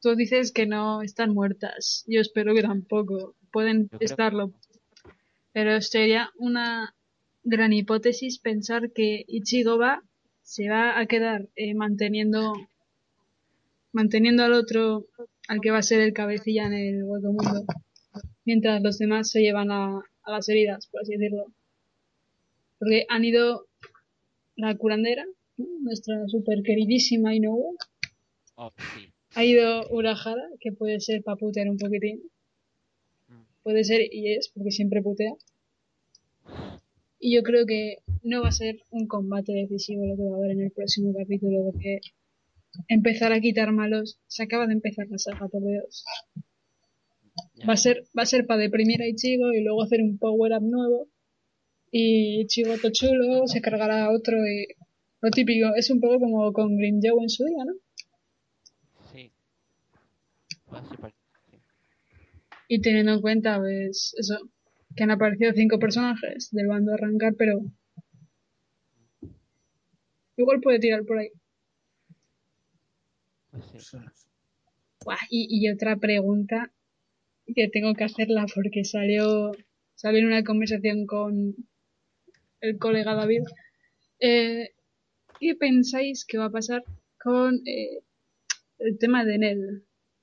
[0.00, 2.04] Tú dices que no están muertas.
[2.06, 3.34] Yo espero que tampoco.
[3.52, 4.52] Pueden estarlo.
[5.52, 6.94] Pero sería una
[7.42, 10.02] gran hipótesis pensar que Ichigo va,
[10.42, 12.54] se va a quedar eh, manteniendo
[13.92, 15.06] manteniendo al otro,
[15.48, 17.64] al que va a ser el cabecilla en el hueco mundo,
[18.44, 21.46] mientras los demás se llevan a, a las heridas, por así decirlo.
[22.78, 23.66] Porque han ido
[24.54, 25.24] la curandera,
[25.56, 27.76] nuestra super queridísima Inoue,
[28.62, 29.09] Oh, sí.
[29.34, 32.22] Ha ido Urahara, que puede ser para putear un poquitín,
[33.28, 33.42] Mm.
[33.62, 35.32] puede ser y es, porque siempre putea.
[37.18, 40.38] Y yo creo que no va a ser un combate decisivo lo que va a
[40.38, 42.00] haber en el próximo capítulo, porque
[42.88, 45.48] empezar a quitar malos, se acaba de empezar la saga.
[47.54, 47.66] Ya.
[47.68, 50.52] Va a ser, va a ser para deprimir a Ichigo y luego hacer un power
[50.54, 51.08] up nuevo.
[51.92, 54.66] Y Ichigo todo chulo, se cargará a otro y
[55.20, 57.74] lo típico, es un poco como con Green Joe en su día, ¿no?
[60.70, 61.58] Sí, sí.
[62.68, 64.38] Y teniendo en cuenta, eso,
[64.94, 67.60] que han aparecido cinco personajes del bando a arrancar, pero
[70.36, 71.30] igual puede tirar por ahí.
[73.50, 73.98] Pues sí.
[75.04, 76.72] Buah, y, y otra pregunta
[77.54, 79.52] que tengo que hacerla porque salió,
[79.94, 81.56] salió en una conversación con
[82.60, 83.42] el colega David.
[84.20, 84.70] Eh,
[85.40, 86.84] ¿Qué pensáis que va a pasar
[87.18, 88.02] con eh,
[88.78, 89.58] el tema de Ned?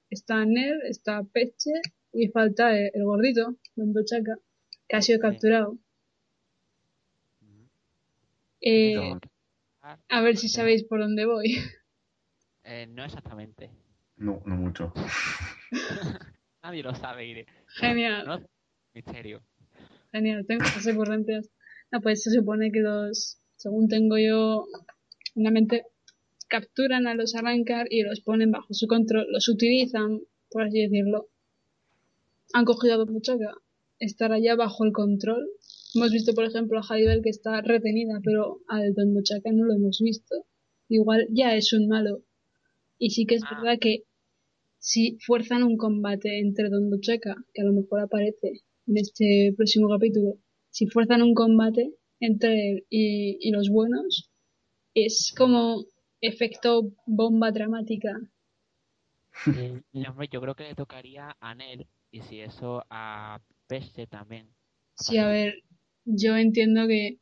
[0.10, 1.72] Está Ned, está Peche
[2.14, 4.38] y falta el, el gordito, Don Chaca,
[4.88, 5.78] que ha sido capturado.
[8.62, 9.20] Eh, No,
[10.10, 11.58] a ver si sabéis por dónde voy.
[12.64, 13.70] Eh, no exactamente.
[14.18, 14.92] no, no mucho.
[16.64, 17.46] Nadie lo sabe, Ire.
[17.68, 18.26] Genial.
[18.26, 18.42] No,
[18.94, 19.42] misterio.
[20.12, 21.50] Genial, tengo cosas ocurrentes.
[21.92, 24.66] No, pues se supone que los, según tengo yo
[25.36, 25.86] en la mente,
[26.48, 31.30] capturan a los arrancar y los ponen bajo su control, los utilizan, por así decirlo.
[32.54, 33.54] Han cogido a Don Chaca,
[34.00, 35.48] estará ya bajo el control.
[35.96, 39.74] Hemos visto, por ejemplo, a Haribel que está retenida, pero al Don Chaca no lo
[39.76, 40.46] hemos visto.
[40.90, 42.24] Igual ya es un malo.
[42.98, 43.60] Y sí que es Ah.
[43.62, 44.04] verdad que
[44.80, 49.90] si fuerzan un combate entre Don Checa, que a lo mejor aparece en este próximo
[49.90, 50.38] capítulo,
[50.70, 54.32] si fuerzan un combate entre él y, y los buenos,
[54.94, 55.84] es como
[56.22, 58.20] efecto bomba dramática.
[59.46, 64.48] Hombre, yo creo que le tocaría a Nel y si eso a Peste también.
[64.96, 65.64] Sí, a ver,
[66.06, 67.20] yo entiendo que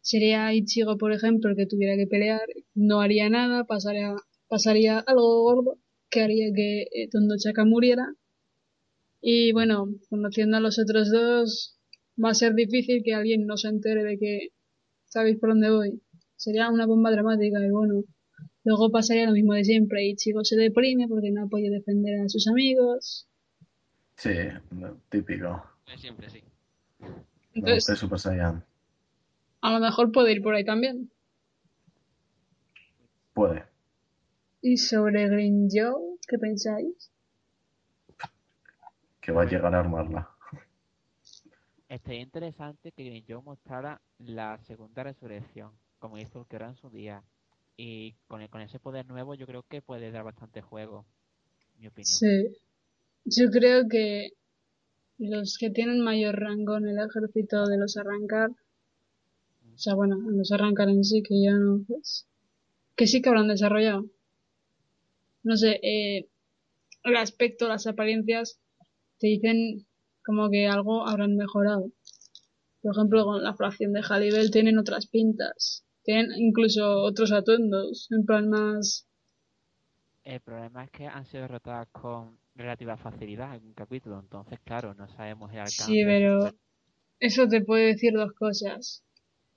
[0.00, 2.40] sería Ichigo, por ejemplo, el que tuviera que pelear,
[2.74, 4.14] no haría nada, pasaría,
[4.48, 5.78] pasaría algo gordo
[6.10, 8.14] que haría que eh, Tondo Chaka muriera.
[9.20, 11.78] Y bueno, conociendo a los otros dos,
[12.22, 14.48] va a ser difícil que alguien no se entere de que
[15.06, 16.02] sabéis por dónde voy.
[16.36, 18.02] Sería una bomba dramática y bueno,
[18.64, 20.04] luego pasaría lo mismo de siempre.
[20.04, 23.26] Ichigo se deprime porque no ha podido defender a sus amigos.
[24.16, 24.30] Sí,
[25.08, 25.62] típico.
[25.96, 26.42] Siempre sí.
[27.54, 28.64] Entonces, Super Saiyan.
[29.60, 31.10] a lo mejor puede ir por ahí también.
[33.34, 33.64] Puede.
[34.60, 36.16] ¿Y sobre Green Joe?
[36.28, 37.10] ¿Qué pensáis?
[39.20, 40.30] Que va a llegar a armarla.
[41.88, 46.76] Estaría interesante que Green Joe mostrara la segunda resurrección, como hizo el que era en
[46.76, 47.22] su día.
[47.76, 51.06] Y con, ese poder nuevo yo creo que puede dar bastante juego,
[51.78, 52.06] mi opinión.
[52.06, 52.56] Sí.
[53.24, 54.30] Yo creo que
[55.18, 60.38] los que tienen mayor rango en el ejército de los arrancar, o sea, bueno, en
[60.38, 62.26] los arrancar en sí, que ya no, pues,
[62.96, 64.06] que sí que habrán desarrollado.
[65.44, 66.28] No sé, eh,
[67.04, 68.58] el aspecto, las apariencias,
[69.18, 69.86] te dicen
[70.24, 71.90] como que algo habrán mejorado.
[72.80, 75.84] Por ejemplo, con la fracción de Halibel tienen otras pintas.
[76.04, 79.06] Tienen incluso otros atuendos, en plan más
[80.24, 84.94] El problema es que han sido derrotadas con relativa facilidad en un capítulo, entonces claro,
[84.94, 85.84] no sabemos el alcance.
[85.84, 86.52] Sí, pero
[87.20, 89.04] eso te puede decir dos cosas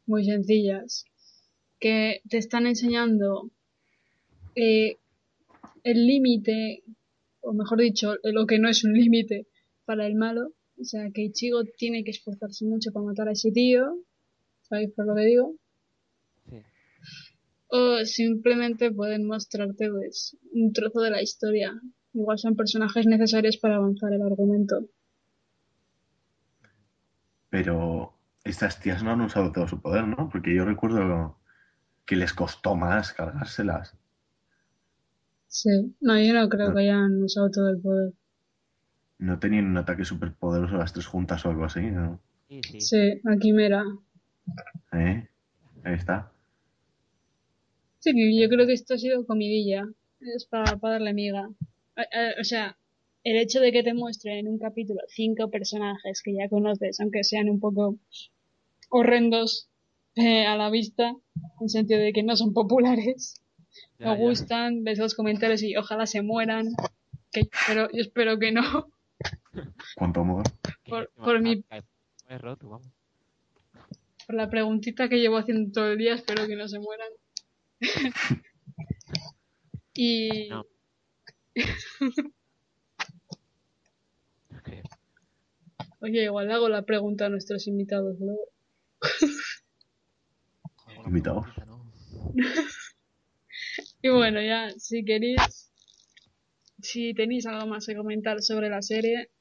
[0.06, 1.06] muy sencillas.
[1.80, 3.50] Que te están enseñando
[4.56, 4.98] eh,
[5.84, 6.84] el límite,
[7.42, 9.48] o mejor dicho, lo que no es un límite
[9.86, 10.54] para el malo.
[10.80, 14.00] O sea, que Ichigo tiene que esforzarse mucho para matar a ese tío.
[14.64, 15.56] ¿Sabéis por lo que digo?
[17.78, 21.74] O simplemente pueden mostrarte pues, un trozo de la historia.
[22.14, 24.88] Igual son personajes necesarios para avanzar el argumento.
[27.50, 28.14] Pero
[28.46, 30.30] estas tías no han usado todo su poder, ¿no?
[30.30, 31.38] Porque yo recuerdo
[32.06, 33.98] que les costó más cargárselas.
[35.48, 38.14] Sí, no, yo no creo que hayan usado todo el poder.
[39.18, 42.22] No tenían un ataque súper poderoso las tres juntas o algo así, ¿no?
[42.48, 42.82] Sí, sí.
[42.82, 43.84] Sí, a Quimera.
[44.94, 45.28] ¿Eh?
[45.84, 46.32] Ahí está.
[48.14, 49.84] Sí, yo creo que esto ha sido comidilla.
[50.20, 51.50] Es para, para darle miga.
[52.40, 52.78] O sea,
[53.24, 57.24] el hecho de que te muestren en un capítulo cinco personajes que ya conoces, aunque
[57.24, 57.98] sean un poco
[58.90, 59.70] horrendos
[60.16, 63.42] eh, a la vista, en el sentido de que no son populares,
[63.98, 64.24] Ya, me ya.
[64.24, 66.68] gustan, ves los comentarios y ojalá se mueran,
[67.32, 68.88] que yo espero, yo espero que no.
[69.96, 70.44] ¿Cuánto amor?
[70.88, 71.64] Por- por mi-.
[74.28, 77.08] Por la preguntita que llevo haciendo todo el día, espero que no se mueran.
[79.94, 80.50] y...
[80.50, 80.66] No.
[86.02, 88.42] Oye, igual le hago la pregunta a nuestros invitados luego.
[91.06, 91.46] Invitados.
[94.02, 95.72] Y bueno, ya, si queréis,
[96.80, 99.32] si tenéis algo más que comentar sobre la serie,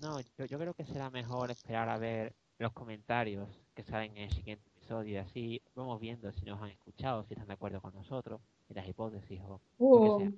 [0.00, 4.24] No, yo, yo creo que será mejor esperar a ver los comentarios que salen en
[4.24, 7.80] el siguiente episodio y así vamos viendo si nos han escuchado, si están de acuerdo
[7.80, 10.32] con nosotros, y las hipótesis o lo que sea.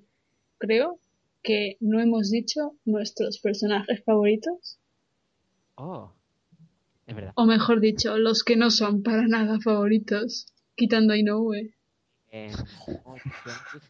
[0.57, 0.99] creo
[1.43, 4.79] que no hemos dicho nuestros personajes favoritos,
[5.75, 6.11] Oh,
[7.05, 7.33] es verdad.
[7.35, 11.73] o mejor dicho, los que no son para nada favoritos, quitando a Inoue.
[12.31, 12.51] Eh,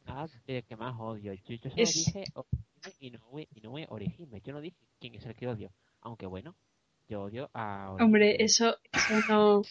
[0.05, 1.34] nada de que más odio.
[1.34, 4.41] Yo, yo solo Es- dije no Orihime.
[4.41, 5.72] Yo no dije quién es el que odio.
[6.01, 6.55] Aunque bueno,
[7.10, 8.05] yo odio a Orihime.
[8.05, 9.62] Hombre, eso, eso no,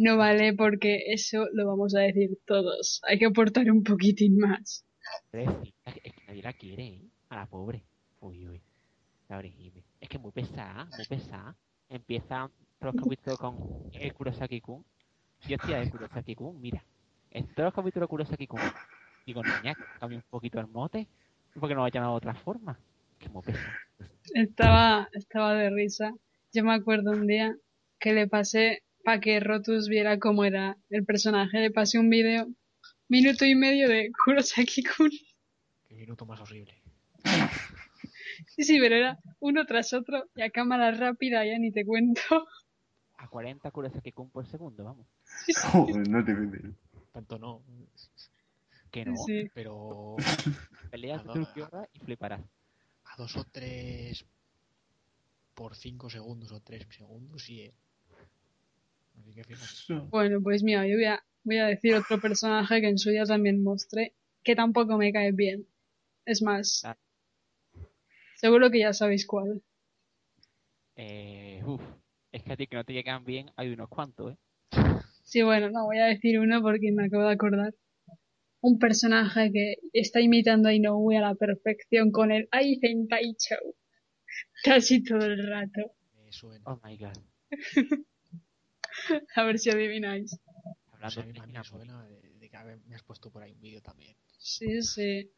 [0.00, 3.02] no vale porque eso lo vamos a decir todos.
[3.06, 4.84] Hay que aportar un poquitín más.
[5.32, 5.48] Es
[5.94, 7.02] que nadie la quiere, ¿eh?
[7.28, 7.84] A la pobre.
[8.20, 8.62] Uy, uy.
[9.28, 9.84] La Orihime.
[10.00, 11.54] Es que muy pesada, muy pesada.
[11.90, 13.56] Empieza todos los capítulos con
[13.92, 14.82] el Kurosaki-kun.
[15.46, 16.82] Yo estoy el Kurosaki-kun, mira.
[17.30, 18.60] En todos los capítulos de Kurosaki-kun.
[19.26, 21.06] Digo, niña, cambia un poquito el mote.
[21.52, 22.78] Porque no lo ha llamado de otra forma.
[23.18, 23.78] Que muy pesada.
[24.32, 26.14] Estaba, estaba de risa.
[26.54, 27.54] Yo me acuerdo un día
[27.98, 31.58] que le pasé para que Rotus viera cómo era el personaje.
[31.60, 32.48] Le pasé un vídeo,
[33.08, 35.10] minuto y medio de Kurosaki-kun.
[35.88, 36.74] Qué minuto más horrible.
[38.46, 42.20] Sí, sí, pero era uno tras otro y a cámara rápida ya ni te cuento.
[43.18, 45.06] A 40 Kurosaki-kun por segundo, vamos.
[45.72, 46.74] Joder, no es difícil.
[47.12, 47.62] Tanto no.
[48.90, 49.16] Que no.
[49.16, 49.50] Sí.
[49.54, 50.16] Pero
[50.90, 52.40] Peleas de Ulquiorra y fliparás.
[53.04, 54.24] a dos o tres
[55.54, 57.60] por cinco segundos o tres segundos, sí.
[57.60, 57.74] eh.
[59.18, 60.08] Así que fíjate.
[60.10, 63.24] Bueno, pues mira, yo voy a, voy a decir otro personaje que en su día
[63.24, 65.66] también mostré, que tampoco me cae bien.
[66.24, 66.96] Es más, Ah.
[68.36, 69.62] seguro que ya sabéis cuál.
[70.96, 71.80] Eh, uf.
[72.32, 74.36] Es que a ti que no te llegan bien hay unos cuantos, ¿eh?
[75.24, 77.74] Sí, bueno, no voy a decir uno porque me acabo de acordar.
[78.62, 83.74] Un personaje que está imitando a Inoue a la perfección con el Aizen Taichou.
[84.62, 85.92] Casi todo el rato.
[86.14, 86.62] Me suena.
[86.66, 87.16] Oh my god.
[89.36, 90.38] A ver si adivináis.
[90.92, 91.64] Hablando de Hinamori.
[91.64, 94.16] suena de, de que me has puesto por ahí un vídeo también.
[94.38, 95.30] Sí, sí.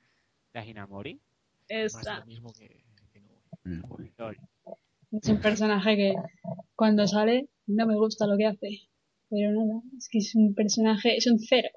[0.53, 1.15] La Hinamori.
[1.15, 2.19] Más de Esta.
[2.21, 4.33] lo mismo que, que no.
[5.13, 6.15] Es un personaje que
[6.75, 8.81] cuando sale no me gusta lo que hace.
[9.31, 11.69] Pero nada, es que es un personaje, es un cero.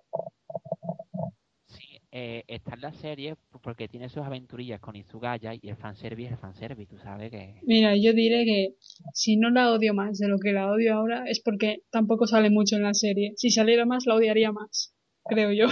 [2.18, 6.32] Eh, está en la serie porque tiene sus aventurillas con Izugaya y el fanservice es
[6.32, 7.60] el fanservice, tú sabes que...
[7.64, 8.76] Mira, yo diré que
[9.14, 12.50] si no la odio más de lo que la odio ahora es porque tampoco sale
[12.50, 13.34] mucho en la serie.
[13.36, 14.96] Si saliera más, la odiaría más,
[15.26, 15.66] creo yo.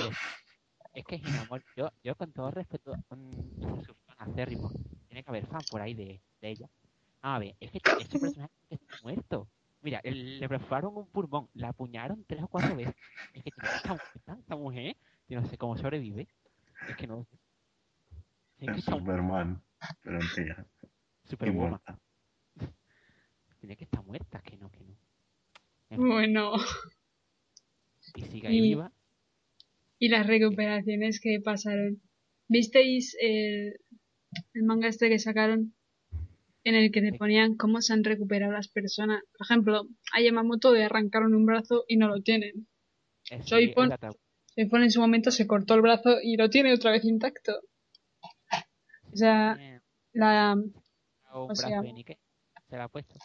[0.94, 4.70] Es que Hinamori, yo, yo con todo respeto, mm, su fan acérrimo,
[5.08, 6.70] tiene que haber fan por ahí de, de ella.
[7.22, 9.48] A ver, es que este personaje está muerto.
[9.82, 12.96] Mira, le perforaron un pulmón, la apuñaron tres o cuatro veces.
[13.34, 14.98] Es que tiene esta mujer.
[15.34, 16.28] Yo no sé cómo sobrevive.
[16.88, 17.26] Es que no
[18.60, 19.64] que Es estar Superman.
[20.04, 20.68] Pero en tía.
[21.24, 21.82] Superwoman.
[23.60, 24.96] Tiene que estar muerta, que no, que no.
[25.98, 26.54] Bueno,
[28.16, 28.92] y sigue ahí y- viva.
[29.98, 32.00] y las recuperaciones que pasaron.
[32.48, 33.74] ¿Visteis el,
[34.54, 35.74] el manga este que sacaron?
[36.64, 39.24] En el que te ponían cómo se han recuperado las personas.
[39.36, 42.68] Por ejemplo, a Yamamoto le arrancaron un brazo y no lo tienen.
[43.32, 43.90] Eh, sí, soy pon-
[44.56, 47.54] tab- Soifon en su momento se cortó el brazo y lo tiene otra vez intacto.
[49.12, 49.58] O sea,
[50.14, 50.74] la, un
[51.32, 52.20] o brazo sea- de Nike.
[52.70, 53.16] Se la ha puesto.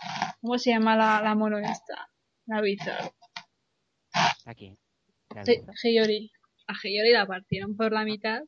[0.41, 2.11] ¿cómo se llama la, la mono esta?
[2.47, 2.59] La.
[2.59, 4.35] ¿A.
[5.83, 6.31] Heyori.
[6.66, 8.43] A Heyori la partieron por la mitad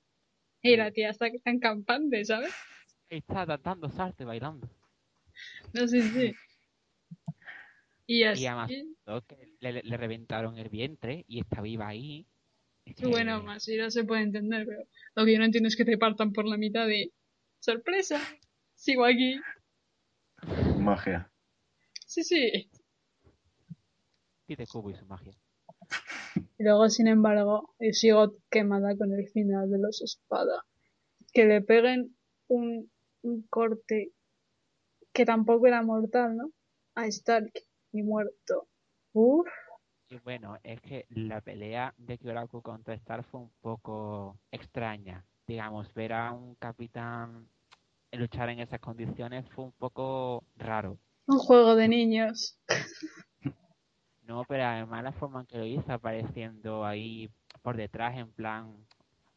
[0.63, 2.53] y la tía está, está en campante, ¿sabes?
[3.09, 4.69] Está dando salto y bailando.
[5.73, 6.35] No sé si.
[8.07, 8.43] Y así.
[8.43, 8.71] Y además,
[9.61, 12.27] le- le reventaron el vientre y está viva ahí.
[12.85, 14.83] Sí, bueno, más si no se puede entender, pero
[15.15, 17.13] lo que yo no entiendo es que te partan por la mitad de.
[17.61, 18.21] ¡Sorpresa!
[18.75, 19.41] Sigo aquí.
[20.79, 21.31] Magia.
[22.07, 22.71] Sí, sí.
[24.47, 25.33] Pide cubo y su magia.
[26.59, 30.65] Y luego, sin embargo, yo sigo quemada con el final de los espada.
[31.33, 32.17] Que le peguen
[32.49, 32.91] un,
[33.23, 34.13] un corte
[35.13, 36.53] que tampoco era mortal, ¿no?
[36.95, 37.53] A Stark
[37.93, 38.69] y muerto.
[39.13, 39.49] Uf,
[40.11, 45.25] Y bueno, es que la pelea de Kyoraku contra Star fue un poco extraña.
[45.47, 47.49] Digamos, ver a un capitán
[48.13, 50.99] luchar en esas condiciones fue un poco raro.
[51.27, 52.59] un juego de niños.
[54.23, 57.29] No, pero además la forma en que lo hizo, apareciendo ahí
[57.63, 58.87] por detrás, en plan,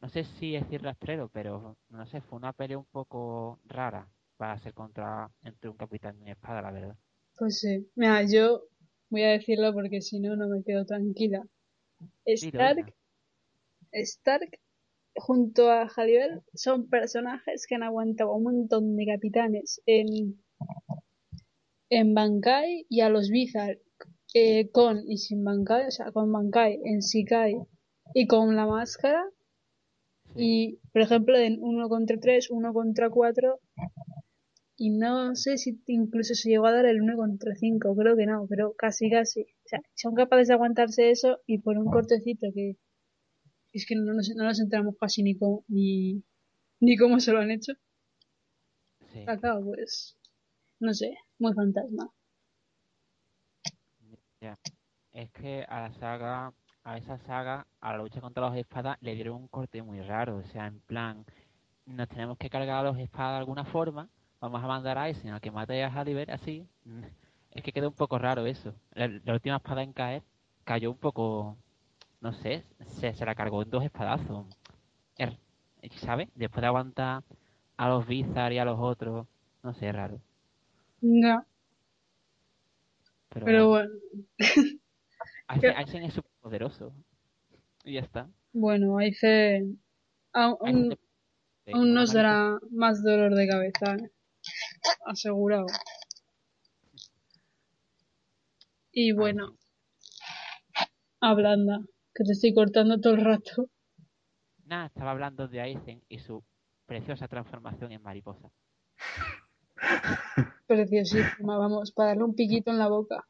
[0.00, 4.06] no sé si decir rastrero, pero no sé, fue una pelea un poco rara
[4.36, 6.96] para ser contra entre un capitán y una espada, la verdad.
[7.36, 7.90] Pues sí.
[7.96, 8.62] Mira, yo
[9.14, 11.46] voy a decirlo porque si no, no me quedo tranquila.
[12.26, 12.92] Stark.
[13.92, 14.58] Stark
[15.14, 20.42] junto a Jalibel son personajes que han aguantado a un montón de capitanes en,
[21.90, 23.80] en Bankai y a los Bizarre
[24.34, 27.54] eh, con y sin Bankai, o sea, con Bankai en Shikai
[28.14, 29.24] y con la máscara
[30.34, 30.80] Sí.
[30.82, 33.60] y, por ejemplo, en 1 contra 3, 1 contra 4
[34.76, 38.26] y no sé si incluso se llegó a dar el 1 contra 5, creo que
[38.26, 39.42] no, pero casi casi.
[39.42, 42.76] O sea, son capaces de aguantarse eso y por un cortecito que
[43.72, 46.22] es que no nos, no nos enteramos casi ni cómo, ni,
[46.80, 47.72] ni cómo se lo han hecho.
[49.12, 49.24] Sí.
[49.26, 50.16] Acá, pues,
[50.80, 52.10] no sé, muy fantasma.
[55.12, 56.52] Es que a la saga,
[56.82, 60.38] a esa saga, a la lucha contra los espadas, le dieron un corte muy raro.
[60.38, 61.24] O sea, en plan,
[61.86, 64.08] nos tenemos que cargar a los espadas de alguna forma.
[64.44, 66.56] Vamos a mandar a Aizen a que mate a Halliver así.
[67.50, 68.74] Es que quedó un poco raro eso.
[68.92, 70.22] La, la última espada en caer
[70.64, 71.56] cayó un poco,
[72.20, 74.46] no sé, se, se la cargó en dos espadazos.
[75.18, 75.38] Er-
[75.96, 76.28] ¿Sabes?
[76.34, 77.22] Después de aguantar
[77.78, 79.26] a los Bizar y a los otros,
[79.62, 80.20] no sé, raro.
[81.02, 81.46] No,
[83.28, 83.90] Pero, pero bueno,
[85.48, 86.92] Aizen, Aizen es súper poderoso.
[87.84, 88.28] Y ya está.
[88.52, 89.80] bueno, Aizen
[90.32, 90.90] aún, aún,
[91.72, 94.10] aún nos dará más dolor de cabeza, ¿eh?
[95.06, 95.66] Asegurado.
[98.92, 99.56] Y bueno,
[101.20, 101.80] hablanda,
[102.14, 103.68] que te estoy cortando todo el rato.
[104.66, 106.42] Nada, estaba hablando de Aizen y su
[106.86, 108.50] preciosa transformación en mariposa.
[110.66, 113.24] Preciosísima, vamos, para darle un piquito en la boca.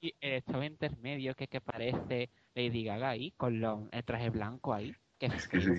[0.00, 4.72] Y el estado intermedio que, que parece Lady Gaga ahí, con lo- el traje blanco
[4.74, 5.70] ahí, que es, que sí.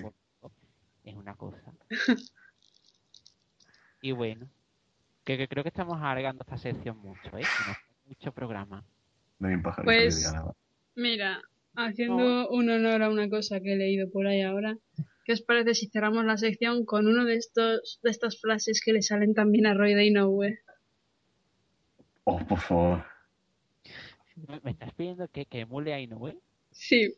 [1.04, 1.72] es una cosa.
[4.02, 4.48] y bueno,
[5.28, 7.42] que, que creo que estamos alargando esta sección mucho, ¿eh?
[8.06, 8.82] Mucho programa.
[9.38, 10.54] No hay un pajarito Pues- que diga nada.
[10.94, 11.42] Mira,
[11.76, 14.78] haciendo un honor a una cosa que he leído por ahí ahora,
[15.26, 18.94] ¿qué os parece si cerramos la sección con uno de estos de estas frases que
[18.94, 20.58] le salen también a Roy de Inoue?
[22.24, 23.04] Oh, por favor.
[24.48, 26.38] ¿Me, me estás pidiendo que, que emule a Inoue?
[26.70, 27.14] Sí,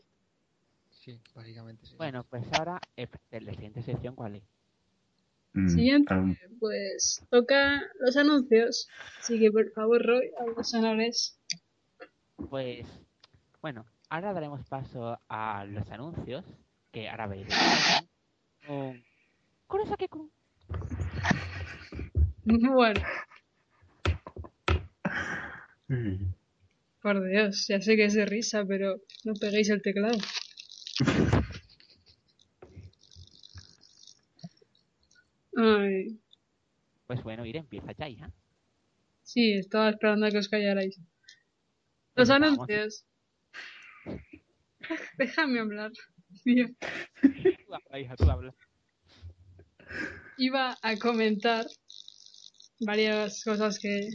[0.90, 1.94] Sí, básicamente sí.
[1.96, 4.42] Bueno, pues ahora, eh, la siguiente sección, ¿cuál es?
[5.52, 6.14] Mm, Siguiente.
[6.14, 8.88] um, pues toca los anuncios.
[9.18, 11.38] Así que por favor, Roy, a los honores.
[12.48, 12.86] Pues,
[13.60, 16.44] bueno, ahora daremos paso a los anuncios,
[16.92, 17.54] que ahora veréis.
[18.68, 19.02] Un...
[19.66, 20.30] Kurosake-kun.
[22.42, 23.00] Bueno,
[25.88, 26.32] mm,
[27.02, 30.18] por Dios, ya sé que es de risa, pero no peguéis el teclado.
[35.62, 36.18] Ay,
[37.06, 38.30] Pues bueno, ir empieza ya, hija.
[39.22, 40.98] sí, estaba esperando a que os callarais.
[42.16, 42.68] Los vamos.
[42.68, 43.04] anuncios.
[45.18, 45.92] Déjame hablar.
[46.44, 46.70] Dios.
[47.66, 48.54] Tú habla, hija, tú habla.
[50.38, 51.66] Iba a comentar
[52.80, 54.08] varias cosas que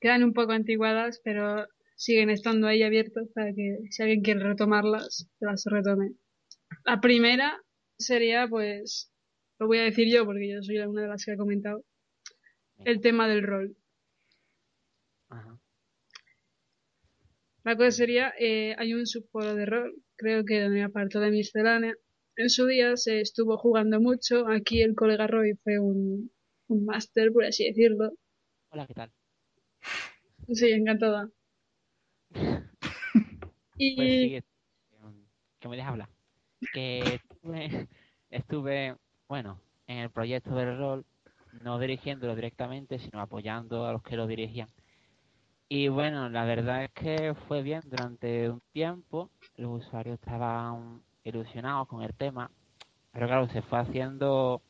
[0.00, 1.66] quedan un poco antiguadas, pero
[1.96, 6.12] siguen estando ahí abiertas para que si alguien quiere retomarlas, las retome.
[6.84, 7.60] La primera
[7.98, 9.09] sería, pues,
[9.60, 11.84] lo voy a decir yo porque yo soy una de las que ha comentado,
[12.84, 13.76] el tema del rol.
[15.28, 15.58] Ajá.
[17.62, 21.94] La cosa sería, eh, hay un subforo de rol, creo que donde apartó de miscelánea.
[22.36, 26.32] En su día se estuvo jugando mucho, aquí el colega Roy fue un,
[26.68, 28.12] un máster, por así decirlo.
[28.70, 29.12] Hola, ¿qué tal?
[30.52, 31.28] Sí, encantada.
[33.82, 34.42] Y Pues sí, eh,
[35.58, 36.08] que me deja hablar.
[36.74, 37.88] Que estuve,
[38.28, 38.96] estuve,
[39.30, 41.04] bueno, en el proyecto del rol,
[41.62, 44.66] no dirigiéndolo directamente, sino apoyando a los que lo dirigían.
[45.68, 51.86] Y bueno, la verdad es que fue bien durante un tiempo, los usuarios estaban ilusionados
[51.86, 52.50] con el tema,
[53.12, 54.62] pero claro, se fue haciendo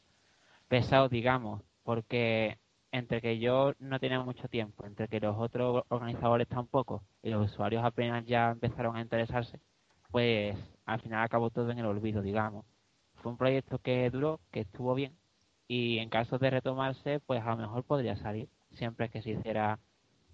[0.69, 2.59] pesado, digamos, porque
[2.93, 7.51] entre que yo no tenía mucho tiempo, entre que los otros organizadores tampoco, y los
[7.51, 9.59] usuarios apenas ya empezaron a interesarse,
[10.11, 10.55] pues
[10.85, 12.67] al final acabó todo en el olvido, digamos.
[13.23, 15.17] Fue un proyecto que duró, que estuvo bien,
[15.69, 19.79] y en caso de retomarse, pues a lo mejor podría salir, siempre que se hiciera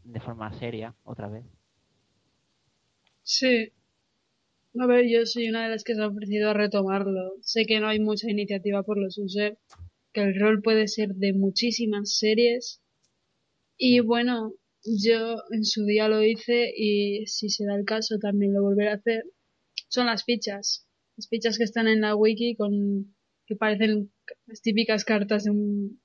[0.04, 1.44] de forma seria otra vez.
[3.22, 3.72] sí.
[4.78, 7.32] A ver, yo soy una de las que se ha ofrecido a retomarlo.
[7.40, 9.58] Sé que no hay mucha iniciativa por los users,
[10.12, 12.80] que el rol puede ser de muchísimas series.
[13.78, 14.52] Y bueno,
[14.84, 18.90] yo en su día lo hice y si se da el caso también lo volveré
[18.90, 19.24] a hacer.
[19.88, 20.85] Son las fichas.
[21.16, 23.14] Las fichas que están en la wiki con
[23.46, 24.12] que parecen
[24.46, 26.00] las típicas cartas de un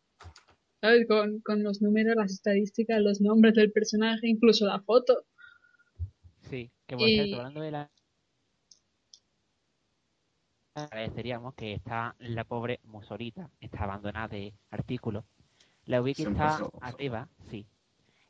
[0.82, 1.07] ¿sabes?
[1.07, 5.26] Con, con los números, las estadísticas, los nombres del personaje, incluso la foto.
[6.49, 7.91] Sí, que por Y- cierto, hablando de la...
[10.74, 15.26] Agradeceríamos que está la pobre Musorita, está abandonada de artículos.
[15.86, 17.66] La wiki está arriba, sí.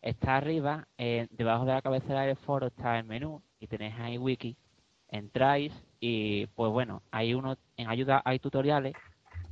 [0.01, 4.17] Está arriba, eh, debajo de la cabecera del foro está el menú y tenéis ahí
[4.17, 4.57] wiki.
[5.09, 5.71] Entráis
[6.01, 8.97] y pues bueno, hay uno, en ayuda hay tutoriales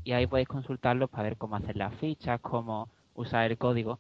[0.04, 4.00] y ahí podéis consultarlos para ver cómo hacer las fichas, cómo usar el código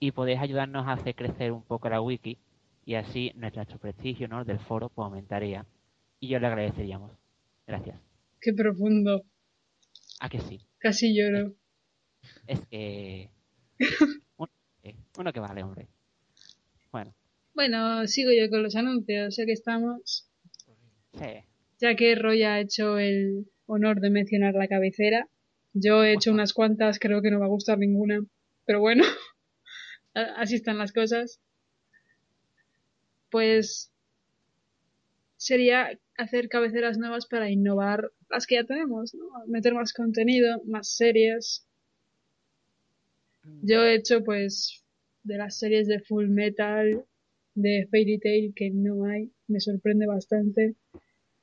[0.00, 2.38] y podéis ayudarnos a hacer crecer un poco la wiki
[2.86, 4.44] y así nuestro prestigio ¿no?
[4.44, 5.66] del foro pues aumentaría
[6.20, 7.12] y yo le agradeceríamos.
[7.66, 7.96] Gracias.
[8.40, 9.26] Qué profundo.
[10.20, 10.60] ¿A que sí?
[10.78, 11.54] Casi lloro.
[12.46, 13.30] Es que...
[14.38, 14.50] uno,
[14.82, 15.88] que- uno que vale, hombre.
[16.92, 17.14] Bueno,
[17.54, 20.28] Bueno, sigo yo con los anuncios, ya que estamos.
[21.12, 21.44] sí.
[21.80, 25.28] Ya que Roy ha hecho el honor de mencionar la cabecera.
[25.72, 28.24] Yo he hecho unas cuantas, creo que no va a gustar ninguna.
[28.64, 29.04] Pero bueno,
[30.14, 31.40] así están las cosas.
[33.30, 33.92] Pues
[35.36, 39.26] sería hacer cabeceras nuevas para innovar las que ya tenemos, ¿no?
[39.46, 41.66] Meter más contenido, más series.
[43.62, 44.82] Yo he hecho pues
[45.22, 47.04] de las series de Full Metal,
[47.54, 50.74] de Fairy Tail que no hay, me sorprende bastante.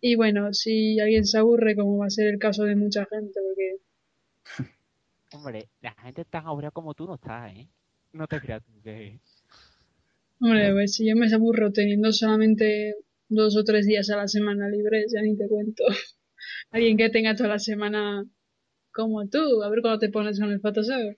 [0.05, 3.39] Y bueno, si alguien se aburre, como va a ser el caso de mucha gente,
[3.41, 3.77] porque
[5.31, 7.69] Hombre, la gente tan aburrida como tú no está, ¿eh?
[8.11, 9.21] No te creas que...
[10.41, 12.97] Hombre, pues si yo me aburro teniendo solamente
[13.29, 15.85] dos o tres días a la semana libres, ya ni te cuento.
[16.71, 18.25] Alguien que tenga toda la semana
[18.91, 21.15] como tú, a ver cuándo te pones con el Photoshop.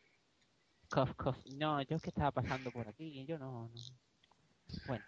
[0.92, 1.38] Cof, cof.
[1.58, 3.68] No, yo es que estaba pasando por aquí y yo no...
[3.68, 3.82] no.
[4.86, 5.06] Bueno,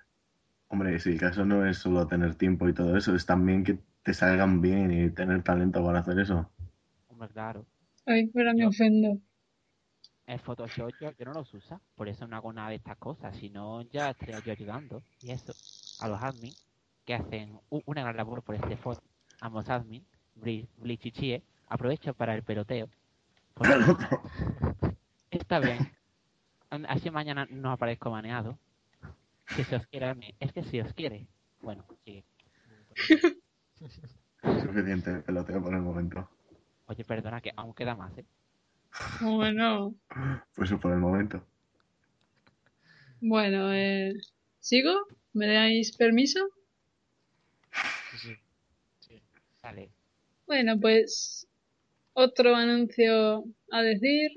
[0.70, 3.80] Hombre, sí, el caso no es solo tener tiempo y todo eso, es también que
[4.04, 6.50] te salgan bien y tener talento para hacer eso.
[7.08, 7.66] hombre, claro.
[8.06, 9.18] Ay, ahora me Yo- ofendo.
[10.26, 13.34] El Photoshop yo, yo no los usa, por eso no hago nada de estas cosas,
[13.38, 15.02] si no ya estaría yo ayudando.
[15.22, 15.54] Y eso,
[16.00, 16.58] a los admins
[17.06, 19.00] que hacen una gran labor por este foro.
[19.40, 20.06] Ambos admins,
[20.36, 22.90] Bli- Bleach y Chie, aprovecho para el peloteo.
[23.54, 23.74] Porque
[25.32, 25.90] está bien.
[26.90, 28.58] Así mañana no aparezco baneado.
[29.56, 30.36] Si se os quiere, admin.
[30.40, 31.28] es que si os quiere.
[31.62, 32.24] Bueno, sigue.
[34.62, 36.30] Suficiente peloteo por el momento.
[36.88, 38.26] Oye, perdona que aún queda más, ¿eh?
[39.22, 39.96] Bueno,
[40.56, 41.46] Pues eso por el momento.
[43.22, 44.14] bueno, eh,
[44.60, 44.94] ¿sigo?
[45.34, 46.40] ¿Me dais permiso?
[48.12, 48.38] Sí, sí.
[49.00, 49.22] sí.
[49.62, 49.90] Vale.
[50.48, 51.48] Bueno, pues
[52.14, 54.32] otro anuncio a decir.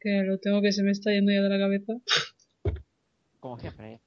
[0.00, 1.92] Que lo tengo que se me está yendo ya de la cabeza.
[3.46, 4.00] Como siempre, ¿eh?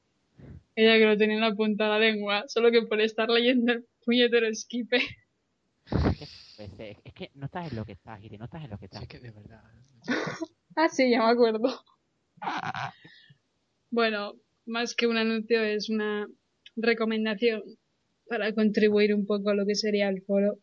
[0.76, 3.72] Ella que lo tenía en la punta de la lengua, solo que por estar leyendo
[3.72, 5.00] el puñetero esquipe.
[6.58, 8.78] Pues, eh, es que no estás en lo que estás, Iri, no estás en lo
[8.78, 9.04] que Sí, estás.
[9.04, 9.64] es que de verdad.
[10.76, 11.70] Ah, sí, ya me acuerdo.
[13.92, 14.34] Bueno,
[14.66, 16.28] más que un anuncio es una
[16.76, 17.64] recomendación
[18.28, 20.60] para contribuir un poco a lo que sería el foro.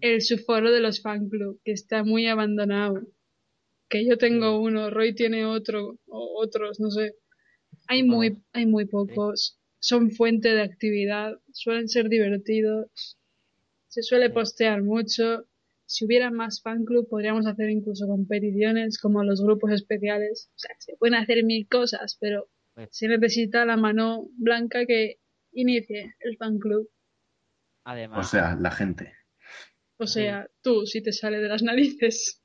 [0.00, 3.02] El subforo de los fan club, que está muy abandonado.
[3.88, 7.14] Que yo tengo uno, Roy tiene otro, o otros, no sé.
[7.88, 9.58] Hay muy, hay muy pocos.
[9.78, 13.16] Son fuente de actividad, suelen ser divertidos.
[13.88, 14.32] Se suele Sí.
[14.32, 15.46] postear mucho.
[15.86, 20.50] Si hubiera más fan club, podríamos hacer incluso competiciones como los grupos especiales.
[20.56, 22.48] O sea, se pueden hacer mil cosas, pero
[22.90, 25.20] se necesita la mano blanca que
[25.52, 26.88] inicie el fan club.
[26.88, 26.92] O
[27.84, 29.12] Además, sea, la gente.
[29.98, 32.42] O sea, tú, si te sale de las narices.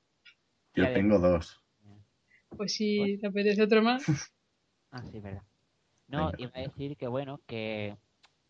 [0.75, 1.61] Yo Ya tengo dos.
[2.57, 4.03] Pues si te apetece otro más.
[4.93, 5.41] Ah, sí, verdad.
[6.09, 6.37] No, Venga.
[6.37, 7.95] iba a decir que bueno, que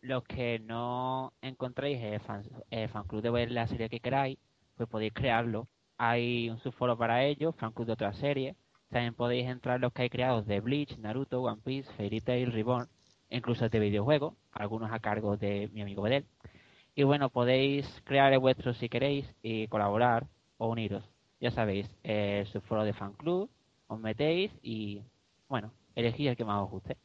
[0.00, 4.38] los que no encontréis el fan, el fan club de ver la serie que queráis,
[4.76, 5.68] pues podéis crearlo.
[5.98, 8.56] Hay un subforo para ello, fan club de otra serie.
[8.90, 12.88] También podéis entrar los que hay creados de Bleach, Naruto, One Piece, Fairy Tail, Reborn,
[13.30, 16.26] e incluso de videojuegos, algunos a cargo de mi amigo Bedel.
[16.96, 20.26] Y bueno, podéis crear el vuestro si queréis y colaborar
[20.58, 21.11] o uniros.
[21.42, 23.50] Ya sabéis, el subforo de fan club,
[23.88, 25.02] os metéis y
[25.48, 26.96] bueno, elegid el que más os guste.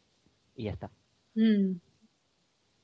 [0.56, 0.92] Y ya está.
[1.34, 1.80] Mm.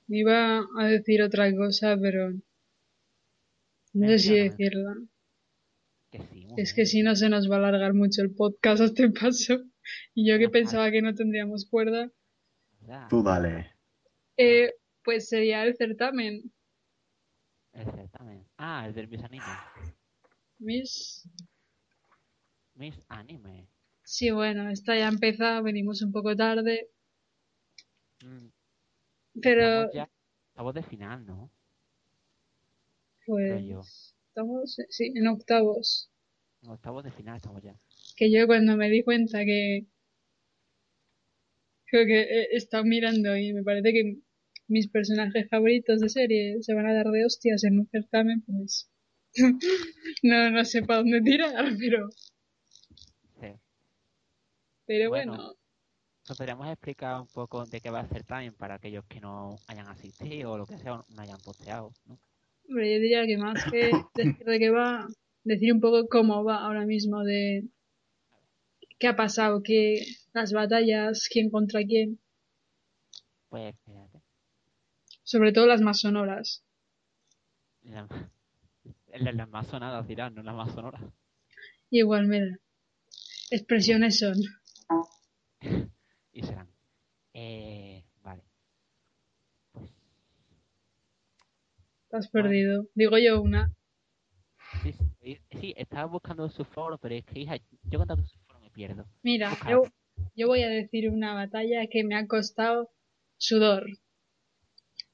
[0.07, 4.43] Iba a decir otra cosa, pero no sé si Menciona.
[4.43, 4.95] decirla.
[6.09, 8.85] Que sí, Es que si no se nos va a alargar mucho el podcast a
[8.85, 9.59] este paso.
[10.15, 12.09] Y yo que pensaba que no tendríamos cuerda.
[13.09, 13.75] Tú dale.
[14.37, 14.73] Eh,
[15.03, 16.51] pues sería el certamen.
[17.73, 18.43] El certamen.
[18.57, 19.45] Ah, el del Miss Anime.
[20.63, 21.27] Miss.
[22.75, 23.67] Miss Anime.
[24.03, 26.89] Sí, bueno, esta ya empezó, venimos un poco tarde.
[28.23, 28.47] Mm,
[29.41, 30.09] Pero, Estamos ya.
[30.49, 31.49] Estamos de final, ¿no?
[33.25, 36.09] pues, estamos, sí, en octavos.
[36.61, 37.75] No, estamos de final, estamos ya.
[38.15, 39.85] que yo cuando me di cuenta que
[41.85, 44.17] creo que he estado mirando y me parece que
[44.67, 48.89] mis personajes favoritos de serie se van a dar de hostias en un certamen, pues
[50.23, 52.09] no, no sé para dónde tirar, pero,
[53.39, 53.47] Sí.
[54.85, 55.33] pero Bueno.
[55.33, 55.53] bueno,
[56.29, 59.87] Nos podríamos explicar un poco de qué va el certamen para aquellos que no hayan
[59.87, 62.17] asistido o lo que sea, o no hayan posteado, ¿no?
[62.69, 65.05] hombre, yo diría que más que decir de qué va,
[65.43, 67.65] decir un poco cómo va ahora mismo de
[68.99, 72.19] qué ha pasado, qué las batallas, quién contra quién.
[73.49, 74.21] Pues espérate.
[75.23, 76.63] Sobre todo las más sonoras.
[77.83, 78.07] La-
[79.19, 81.01] Las más sonadas dirán, no las más sonoras.
[81.89, 82.57] Igual me da.
[83.51, 84.35] Expresiones son.
[86.35, 86.67] Y serán.
[87.35, 88.41] Eh, vale.
[89.71, 89.91] Pues
[92.09, 92.87] Te has perdido.
[92.95, 93.71] Digo yo una.
[94.81, 98.39] sí, sí, sí, estaba buscando su foro, pero es que, hija, yo con tanto su
[98.39, 99.05] foro me pierdo.
[99.21, 99.83] Mira, yo,
[100.35, 102.89] yo voy a decir una batalla que me ha costado
[103.37, 103.85] sudor.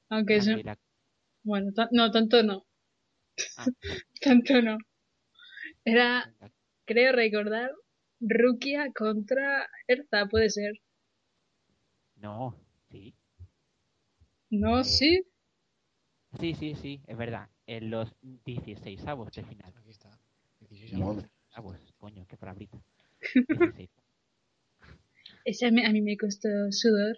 [0.08, 0.50] Aunque es...
[1.44, 2.66] Bueno, no, tanto no.
[3.56, 3.70] Ah,
[4.22, 4.78] Tanto no.
[5.84, 6.34] Era,
[6.86, 7.72] creo recordar,
[8.22, 10.74] Rukia contra Erza, puede ser.
[12.18, 12.56] No,
[12.92, 13.16] sí.
[14.52, 15.24] No, Eh, sí.
[16.40, 17.50] Sí, sí, sí, es verdad.
[17.68, 18.16] En los
[18.46, 19.72] 16 avos de final.
[19.78, 20.10] Aquí está.
[20.60, 21.30] 16 Madre.
[21.52, 22.78] Avos, coño, qué palabrita.
[23.50, 23.90] 16.
[25.44, 27.18] Ese a mí, a mí me costó sudor.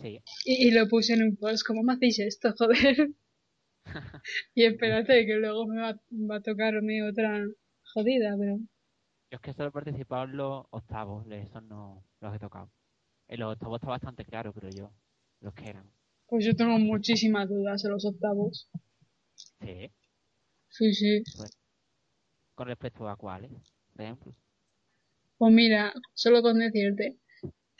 [0.00, 1.66] Sí, Y, y lo puse en un post.
[1.66, 3.08] ¿Cómo me hacéis esto, joder?
[4.54, 6.00] y espérate, que luego me va,
[6.30, 7.44] va a tocarme otra
[7.94, 8.58] jodida, pero...
[9.30, 12.70] yo es que solo he participado en los octavos, esos no los he tocado.
[13.28, 14.92] En los octavos está bastante claro, creo yo,
[15.40, 15.92] los que eran.
[16.28, 18.70] Pues yo tengo muchísimas dudas en los octavos.
[19.60, 19.90] Sí,
[20.68, 21.22] Sí, sí.
[22.54, 23.50] con respecto a cuáles,
[23.92, 24.36] por ejemplo.
[25.38, 27.18] Pues mira, solo con decirte,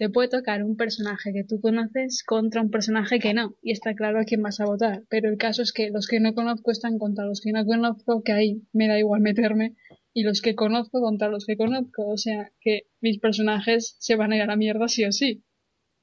[0.01, 3.95] te puede tocar un personaje que tú conoces contra un personaje que no, y está
[3.95, 5.03] claro a quién vas a votar.
[5.11, 8.23] Pero el caso es que los que no conozco están contra los que no conozco,
[8.23, 9.77] que ahí me da igual meterme,
[10.15, 14.33] y los que conozco contra los que conozco, o sea que mis personajes se van
[14.33, 15.45] a ir a la mierda sí o sí.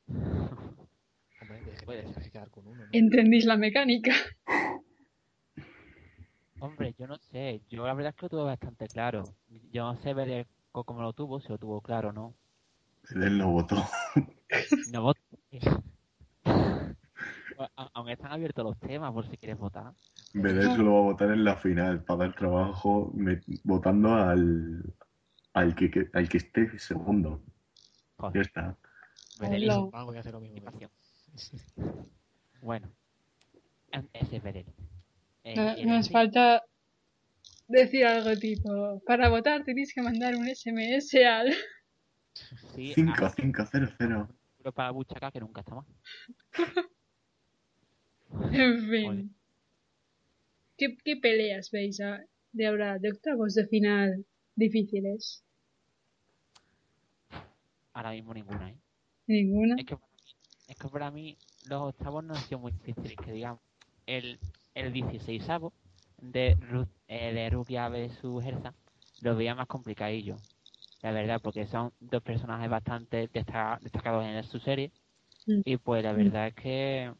[2.91, 4.13] ¿Entendís la mecánica?
[6.59, 9.23] Hombre, yo no sé, yo la verdad es que lo tuve bastante claro.
[9.71, 12.35] Yo no sé ver cómo lo tuvo, si lo tuvo claro o no.
[13.11, 13.77] Él no votó.
[14.91, 15.19] No voto.
[16.45, 19.93] A- Aún están abiertos los temas por si quieres votar.
[20.33, 24.81] Vedel solo va a votar en la final para dar trabajo me- votando al,
[25.53, 27.41] al, que, que- al que esté segundo.
[27.45, 27.53] Ya
[28.17, 28.77] Joder, está.
[29.35, 29.89] Bedel Hola.
[29.93, 30.71] Ah, voy a hacer lo mismo.
[32.61, 32.91] Bueno,
[34.13, 34.43] ese es.
[34.45, 34.65] Eh,
[35.43, 36.63] ¿eres Nos falta
[37.67, 41.53] decir algo tipo, para votar tenéis que mandar un SMS al...
[42.75, 44.27] Sí, 5, a- 5, 0, 0.
[44.57, 45.85] pero para Buchaca que nunca está mal.
[48.51, 49.35] En fin.
[50.77, 52.19] ¿Qué, qué peleas veis ah,
[52.51, 54.25] de ahora, de octavos de final
[54.55, 55.43] difíciles?
[57.93, 58.77] Ahora mismo ninguna, ¿eh?
[59.27, 59.75] ¿Ninguna?
[59.77, 60.35] Es que, para mí,
[60.67, 63.61] es que para mí los octavos no han sido muy difíciles, que digamos,
[64.05, 64.39] el,
[64.75, 65.43] el 16
[66.21, 66.57] de,
[67.07, 68.73] eh, de Rukia vs Herza
[69.21, 70.37] lo veía más complicadillo,
[71.01, 74.91] la verdad, porque son dos personajes bastante destaca- destacados en su serie,
[75.45, 75.61] Mm.
[75.63, 77.15] y pues la verdad es que en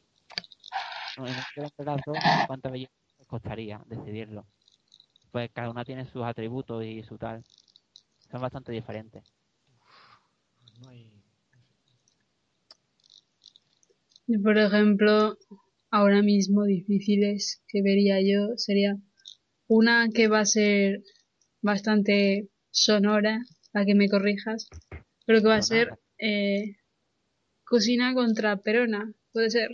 [1.86, 2.94] las dos, cuántas bellezas
[3.28, 4.46] costaría decidirlo.
[5.32, 7.44] Pues cada una tiene sus atributos y su tal,
[8.32, 9.24] son bastante diferentes.
[10.80, 11.12] No hay.
[14.28, 15.38] Y, Por ejemplo,
[15.90, 18.96] ahora mismo difíciles que vería yo sería
[19.68, 21.02] una que va a ser
[21.62, 23.40] bastante sonora,
[23.78, 24.70] a que me corrijas,
[25.26, 26.78] pero que va a ser eh,
[27.64, 29.70] Cocina contra Perona, puede ser.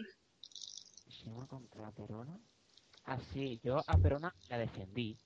[1.08, 2.38] Shima contra Perona.
[3.06, 5.18] Ah, sí, yo a Perona la defendí.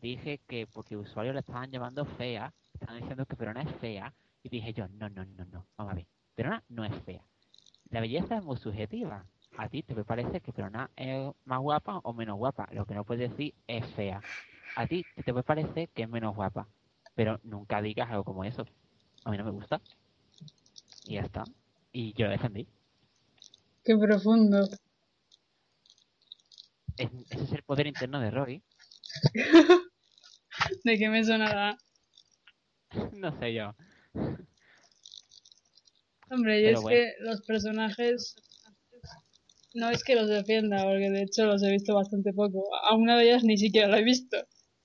[0.00, 4.48] Dije que porque usuarios la estaban llamando fea, estaban diciendo que Perona es fea, y
[4.48, 7.22] dije yo, no, no, no, no, vamos a ver, Perona no es fea.
[7.90, 9.26] La belleza es muy subjetiva.
[9.58, 12.66] A ti te puede parecer que Perona es más guapa o menos guapa.
[12.72, 14.22] Lo que no puedes decir es fea.
[14.74, 16.66] A ti te puede parecer que es menos guapa.
[17.14, 18.66] Pero nunca digas algo como eso.
[19.24, 19.80] A mí no me gusta.
[21.04, 21.46] Y ya está.
[21.92, 22.66] Y yo la defendí.
[23.84, 24.68] Qué profundo.
[26.96, 28.62] Es- ese es el poder interno de Roy.
[30.84, 31.78] ¿De qué me sonará?
[33.12, 33.74] no sé yo.
[36.30, 36.98] Hombre, yo Pero es bueno.
[36.98, 38.34] que los personajes
[39.74, 42.64] no es que los defienda, porque de hecho los he visto bastante poco.
[42.84, 44.36] A una de ellas ni siquiera la he visto.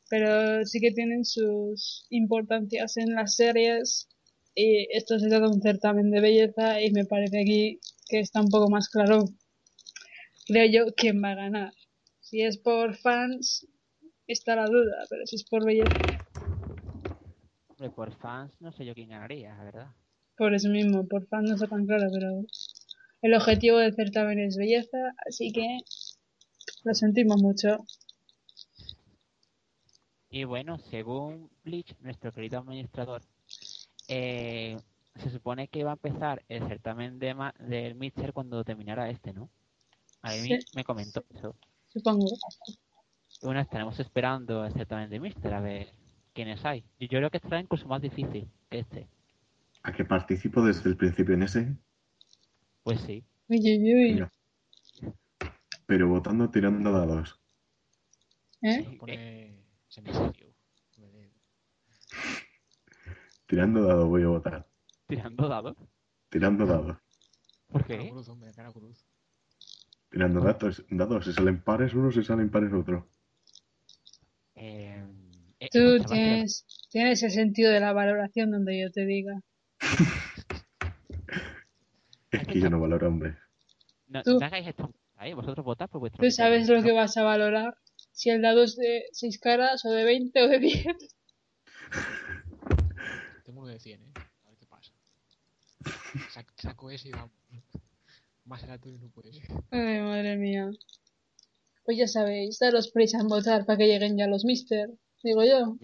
[0.10, 4.10] Pero sí que tienen sus importancias en las series.
[4.56, 7.80] Y esto se trata de un certamen de belleza y me parece aquí
[8.10, 9.26] que está un poco más claro,
[10.48, 11.74] creo yo, quién va a ganar.
[12.22, 13.68] Si es por fans,
[14.28, 16.04] está la duda, pero si es por belleza,
[17.70, 19.88] Hombre, por fans no sé yo quién ganaría, la verdad.
[20.38, 22.42] por eso mismo, por fans no está tan claro, pero
[23.22, 24.98] el objetivo del certamen es belleza,
[25.28, 25.80] así que
[26.84, 27.80] lo sentimos mucho.
[30.30, 33.22] Y bueno, según Bleach, nuestro querido administrador,
[34.08, 34.78] eh,
[35.16, 39.34] se supone que va a empezar el certamen de ma- del Mister cuando terminara este,
[39.34, 39.50] ¿no?
[40.22, 40.60] A mí Sí.
[40.74, 41.56] me comentó eso.
[41.94, 42.26] Supongo.
[43.42, 45.88] Bueno, estaremos esperando el certamen de Mister a ver
[46.34, 46.84] quiénes hay.
[47.00, 49.08] Y yo creo que estará incluso más difícil que este.
[49.84, 51.76] ¿A que participo desde el principio en ese?
[52.84, 53.24] Pues sí.
[53.48, 54.14] Uy, uy, uy.
[54.14, 54.32] Venga.
[55.86, 57.40] Pero votando tirando dados.
[58.62, 58.86] ¿Eh?
[58.90, 58.98] Sí,
[60.02, 60.12] Me-
[63.48, 64.68] Tirando dados voy a votar.
[65.08, 65.76] tirando dados.
[66.30, 66.98] Tirando dados.
[67.72, 68.10] ¿Por qué?
[68.10, 69.06] cruz, hombre, cara cruz.
[70.10, 70.84] Tirando dados.
[70.90, 71.26] Dados.
[71.26, 73.08] Si salen pares uno, si salen pares otro.
[74.56, 75.04] Eh,
[75.60, 79.42] eh, Tú tienes, tienes el sentido de la valoración donde yo te diga.
[82.30, 83.36] Es que yo no valoro hombres.
[84.08, 84.94] No, Tú- no hagáis esto.
[85.22, 85.34] ¿eh?
[85.34, 87.78] Vosotros votad por vuestro Tú sabes lo que vas a valorar.
[88.18, 90.86] Si el dado es de 6 caras o de 20 o de 10.
[93.46, 94.12] Tengo uno de 100, ¿eh?
[94.44, 94.92] A ver qué pasa.
[96.34, 97.32] Sac- saco ese y vamos.
[98.46, 99.46] Más aleatorio no puede ser.
[99.70, 100.68] Ay, madre mía.
[101.86, 104.90] Pues ya sabéis, daros prisa en votar para que lleguen ya los mister.
[105.24, 105.78] Digo yo.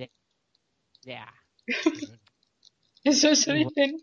[1.03, 1.31] Ya,
[3.03, 3.73] Eso eso Igual.
[3.75, 3.97] dicen.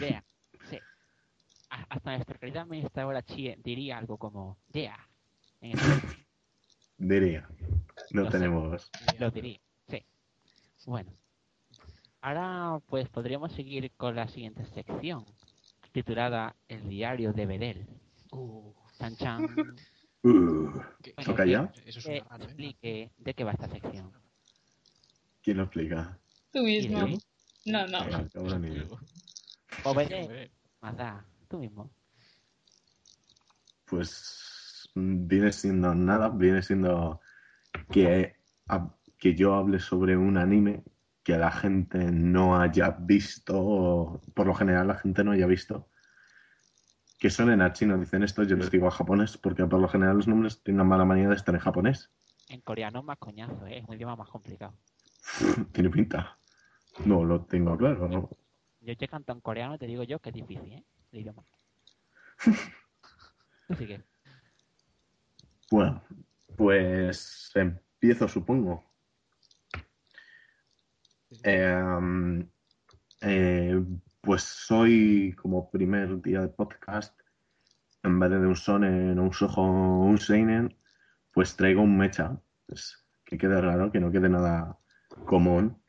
[0.00, 0.24] ya.
[0.70, 0.78] Sí.
[1.70, 4.96] A- Hasta nuestra querida administradora Chie diría algo como, ya.
[5.64, 5.78] En
[6.98, 7.48] Diría.
[8.10, 8.32] No Lo sé.
[8.32, 8.90] tenemos.
[9.18, 9.58] Lo diría,
[9.88, 10.04] sí.
[10.84, 11.10] Bueno.
[12.20, 15.24] Ahora, pues podríamos seguir con la siguiente sección,
[15.92, 17.86] titulada El diario de Bedel.
[18.30, 19.46] Uh, Chan chan.
[20.26, 21.70] Uh, ¿qué- ¿Toca ya?
[21.84, 22.46] Eso raro, ¿eh?
[22.46, 24.10] explique de qué va esta sección.
[25.42, 26.18] ¿Quién lo explica?
[26.50, 27.06] Tú mismo.
[27.64, 27.98] ¿Y No, no.
[28.32, 28.98] Yo.
[29.84, 30.50] O Bedel,
[30.80, 31.90] más da, tú mismo.
[33.84, 34.53] Pues
[34.94, 37.20] viene siendo nada, viene siendo
[37.90, 38.36] que,
[39.18, 40.84] que yo hable sobre un anime
[41.22, 45.88] que la gente no haya visto, o por lo general la gente no haya visto,
[47.18, 50.16] que suenen a chino, dicen esto, yo les digo a japonés, porque por lo general
[50.16, 52.10] los nombres tienen mala manía de estar en japonés.
[52.50, 53.78] En coreano más coñazo, ¿eh?
[53.78, 54.74] es un idioma más complicado.
[55.72, 56.38] Tiene pinta.
[57.06, 58.28] No lo tengo claro, ¿no?
[58.80, 60.84] Yo que canto en coreano te digo yo que es difícil, ¿eh?
[61.10, 61.42] El idioma.
[63.68, 64.04] Tú sigue.
[65.70, 66.02] Bueno,
[66.56, 68.84] pues empiezo, supongo.
[71.42, 72.44] Eh,
[73.22, 73.84] eh,
[74.20, 77.18] pues soy como primer día de podcast,
[78.02, 80.76] en vez de un sonen o un sojo o un seinen,
[81.32, 82.38] pues traigo un mecha.
[82.66, 84.78] Pues, que quede raro, que no quede nada
[85.24, 85.82] común.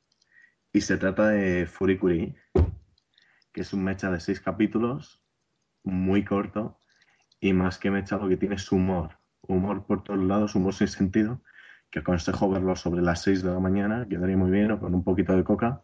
[0.71, 2.35] Y se trata de Furikuri,
[3.51, 5.23] que es un mecha de seis capítulos,
[5.83, 6.79] muy corto,
[7.39, 9.17] y más que mecha lo que tiene es humor.
[9.47, 11.41] Humor por todos lados, humor sin sentido,
[11.89, 15.03] que aconsejo verlo sobre las 6 de la mañana, quedaría muy bien, o con un
[15.03, 15.83] poquito de coca.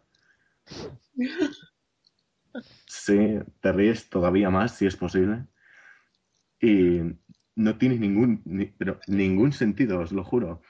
[2.86, 5.46] Sí, te ríes todavía más si es posible.
[6.60, 7.00] Y
[7.56, 10.60] no tiene ningún, ni- pero ningún sentido, os lo juro.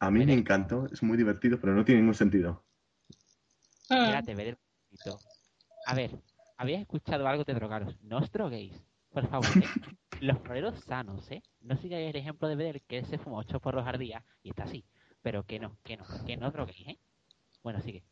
[0.00, 2.64] A mí me encantó, es muy divertido, pero no tiene ningún sentido.
[3.90, 4.56] Ah, Espérate, ver el
[4.90, 5.20] poquito.
[5.86, 6.10] A ver,
[6.56, 7.96] ¿habéis escuchado algo de drogaros?
[8.02, 8.72] No os droguéis,
[9.14, 9.64] por favor, ¿eh?
[10.20, 11.42] Los floreros sanos, ¿eh?
[11.60, 14.50] No sigáis el ejemplo de Bedel, que él se fuma ocho porros al día y
[14.50, 14.84] está así.
[15.22, 16.98] Pero que no, que no, que no droguéis, ¿eh?
[17.62, 18.04] Bueno, sigue.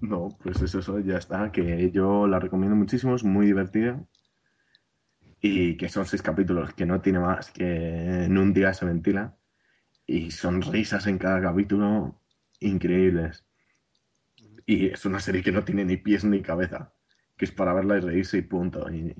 [0.00, 4.02] No, pues eso, eso ya está, que yo la recomiendo muchísimo, es muy divertida.
[5.40, 9.36] Y que son seis capítulos, que no tiene más, que en un día se ventila.
[10.06, 12.20] Y son risas en cada capítulo
[12.60, 13.44] increíbles.
[14.64, 16.92] Y es una serie que no tiene ni pies ni cabeza,
[17.36, 18.88] que es para verla y reírse y punto.
[18.90, 19.14] Y.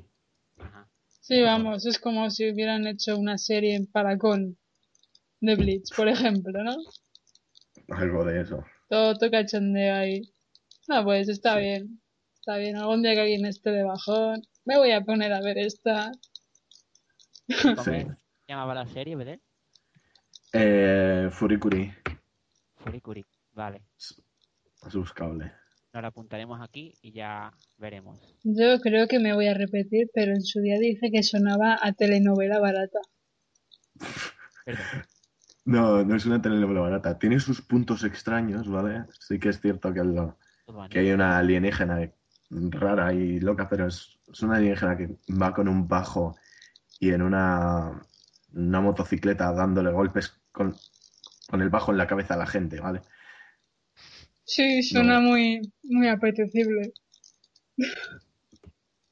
[1.29, 4.57] sí, vamos, es como si hubieran hecho una serie en Paracón
[5.41, 6.76] de Bleach, por ejemplo, ¿no?
[7.91, 8.64] algo de eso.
[8.89, 10.22] Todo, todo cachondeo ahí.
[10.89, 12.01] No, pues está bien.
[12.41, 12.76] Está bien.
[12.76, 16.11] Algún día que alguien esté de bajón, me voy a poner a ver esta.
[17.62, 17.91] ¿Cómo Sí.
[17.91, 18.16] se
[18.49, 19.41] llamaba la serie, Bedel?
[20.53, 21.93] Eh, Furikuri,
[22.76, 23.24] Furikuri.
[23.53, 25.53] Vale, es buscable.
[25.93, 28.18] Nos la apuntaremos aquí y ya veremos.
[28.45, 31.93] Yo creo que me voy a repetir, pero en su día dice que sonaba a
[31.93, 32.99] telenovela barata.
[35.64, 37.18] No, no es una telenovela barata.
[37.18, 39.05] Tiene sus puntos extraños, ¿vale?
[39.20, 40.39] Sí que es cierto que, lo-
[40.89, 42.11] que hay una alienígena
[42.51, 46.36] rara y loca, pero es, es una alienígena que va con un bajo
[46.99, 48.07] y en una,
[48.55, 50.74] una motocicleta dándole golpes con,
[51.51, 53.03] con el bajo en la cabeza a la gente, ¿vale?
[54.49, 55.28] Sí, suena No.
[55.28, 56.92] muy, muy apetecible.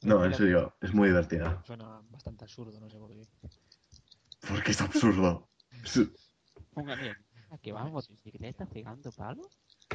[0.02, 1.62] No, en serio, es muy divertida.
[1.66, 3.22] Suena bastante absurdo, no sé por qué.
[4.48, 5.48] Porque es absurdo.
[7.50, 9.46] ¿A qué va en motocicleta pegando palos?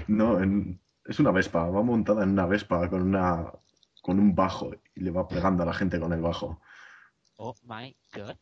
[0.08, 3.52] No, en- es una Vespa, va montada en una Vespa con una
[4.04, 6.60] con un bajo y le va pegando a la gente con el bajo.
[7.38, 8.38] Oh my god.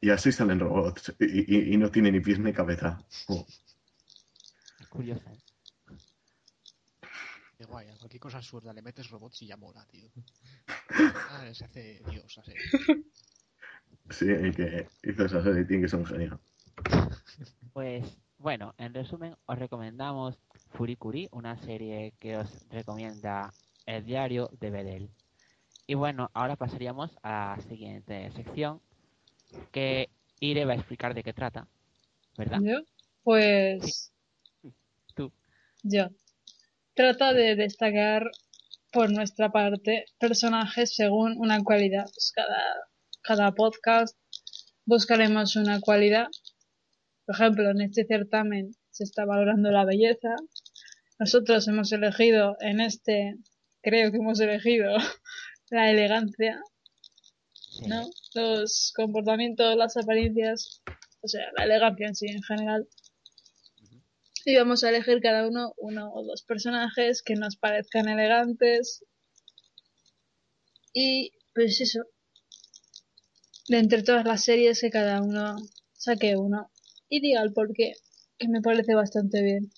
[0.00, 1.14] Y así salen robots.
[1.20, 2.98] Y, y- y no tiene ni pies ni cabeza.
[3.28, 3.46] Oh,
[4.80, 5.28] Es curioso.
[5.30, 5.41] ¿eh?
[7.62, 10.10] Qué guay, a cualquier cosa absurda le metes robots y ya mola, tío.
[11.30, 12.52] Ah, se hace Dios, así.
[14.10, 16.40] sí, y que hizo esa serie tiene que ser un genio.
[17.72, 20.40] Pues bueno, en resumen, os recomendamos
[20.72, 23.52] Furikuri, una serie que os recomienda
[23.86, 25.10] el diario de Bedel.
[25.86, 28.80] Y bueno, ahora pasaríamos a la siguiente sección
[29.70, 30.10] que
[30.40, 31.68] Ire va a explicar de qué trata,
[32.36, 32.58] ¿verdad?
[32.60, 32.80] ¿Yo?
[33.22, 34.12] Pues...
[35.14, 35.30] Tú.
[35.84, 36.08] Yo.
[36.94, 38.30] Trata de destacar
[38.92, 42.04] por nuestra parte personajes según una cualidad.
[42.04, 42.62] Pues cada,
[43.22, 44.18] cada podcast
[44.84, 46.26] buscaremos una cualidad.
[47.24, 50.36] Por ejemplo, en este certamen se está valorando la belleza.
[51.18, 53.36] Nosotros hemos elegido en este,
[53.80, 54.94] creo que hemos elegido
[55.70, 56.60] la elegancia.
[57.88, 58.04] ¿no?
[58.34, 60.82] Los comportamientos, las apariencias,
[61.22, 62.86] o sea, la elegancia en sí en general.
[64.44, 69.04] Y vamos a elegir cada uno uno o dos personajes que nos parezcan elegantes.
[70.92, 72.00] Y pues eso.
[73.68, 75.56] De entre todas las series que cada uno
[75.92, 76.70] saque uno.
[77.08, 77.92] Y diga el porqué.
[78.38, 79.70] Que me parece bastante bien.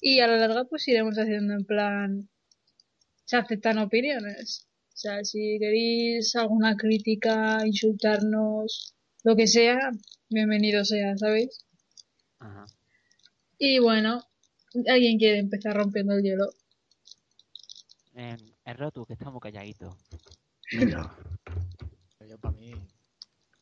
[0.00, 2.30] Y a la larga pues iremos haciendo en plan...
[3.24, 4.68] Se aceptan opiniones.
[4.94, 8.94] O sea, si queréis alguna crítica, insultarnos,
[9.24, 9.90] lo que sea,
[10.30, 11.66] bienvenido sea, ¿sabéis?
[12.38, 12.66] Ajá.
[13.58, 14.22] Y bueno,
[14.86, 16.52] ¿alguien quiere empezar rompiendo el hielo?
[18.14, 19.96] Em, el Rotu, que está muy calladito.
[20.72, 21.14] Mira,
[22.18, 22.72] Pero yo, para mí,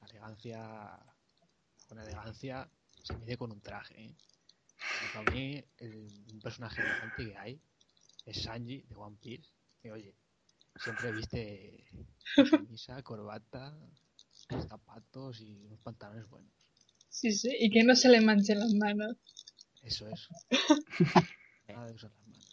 [0.01, 0.99] la elegancia,
[1.91, 2.69] una elegancia
[3.03, 3.95] se mide con un traje.
[4.03, 4.15] ¿eh?
[5.01, 7.61] Y para mí, el, un personaje elegante que hay
[8.27, 9.49] es Sanji de One Piece.
[9.83, 10.15] Que oye,
[10.77, 11.85] siempre viste
[12.51, 13.77] camisa, corbata,
[14.69, 16.53] zapatos y unos pantalones buenos.
[17.11, 19.17] Sí, sí, y que no se le manchen las manos.
[19.85, 20.29] Eso es.
[21.69, 22.51] Nada de usar las manos.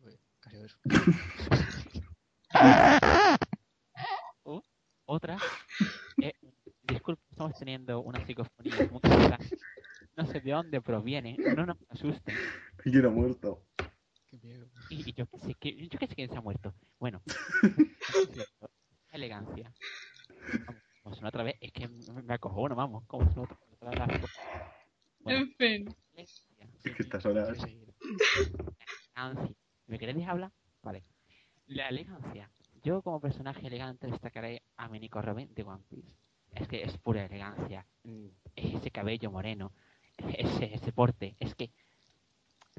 [0.00, 0.76] Uy, casi eso.
[5.04, 5.38] Otra.
[6.22, 6.32] eh,
[6.82, 9.38] disculpe, estamos teniendo una psicofonía muy clara.
[10.16, 12.34] No sé de dónde proviene, no nos asusten.
[12.86, 13.62] yo era muerto.
[14.30, 14.66] Qué miedo.
[14.88, 16.72] Y, y yo qué sé, que, yo qué sé quién se ha muerto.
[16.98, 17.20] Bueno,
[19.10, 19.74] elegancia.
[20.66, 23.04] Vamos, como suena otra vez, es que me, acojono, vamos.
[23.06, 24.22] Como suena otra, otra vez
[25.20, 25.96] Bueno, En fin.
[26.14, 26.44] Es
[26.82, 27.58] que estas horas.
[27.64, 29.56] Elegancia.
[29.86, 30.52] ¿Me queréis hablar?
[30.82, 31.04] Vale.
[31.66, 32.50] La elegancia.
[32.82, 36.14] Yo como personaje elegante destacaré a Miniko Robin de One Piece.
[36.54, 37.86] Es que es pura elegancia.
[38.54, 39.72] Ese cabello moreno,
[40.16, 41.70] ese, ese porte, es que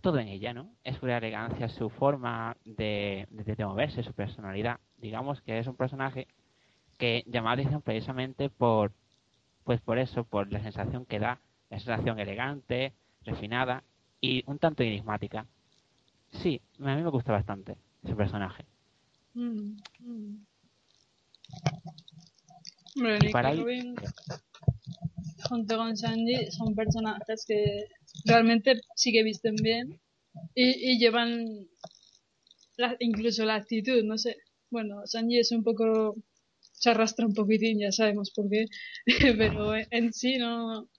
[0.02, 0.76] todo en ella, ¿no?
[0.84, 4.80] Es pura elegancia, su forma de, de, de moverse, su personalidad.
[4.98, 6.28] Digamos que es un personaje
[7.02, 8.93] que llama la atención precisamente por,
[9.66, 11.39] pues por eso, por la sensación que da,
[11.72, 12.93] la sensación elegante,
[13.26, 13.84] refinada
[14.22, 15.47] y un tanto enigmática.
[16.32, 18.66] Sí, a mí me gusta bastante ese personaje.
[19.36, 20.45] Mm, mm.
[22.95, 23.95] Hombre, Y para Robin,
[25.49, 27.86] junto con Sanji, son personajes que
[28.26, 29.99] realmente sí que visten bien
[30.56, 31.45] y, y llevan
[32.78, 34.36] la- incluso la actitud, no sé.
[34.70, 36.16] Bueno, Sanji es un poco.
[36.82, 38.66] Se arrastra un poquitín, ya sabemos por qué,
[39.38, 40.90] pero en sí no.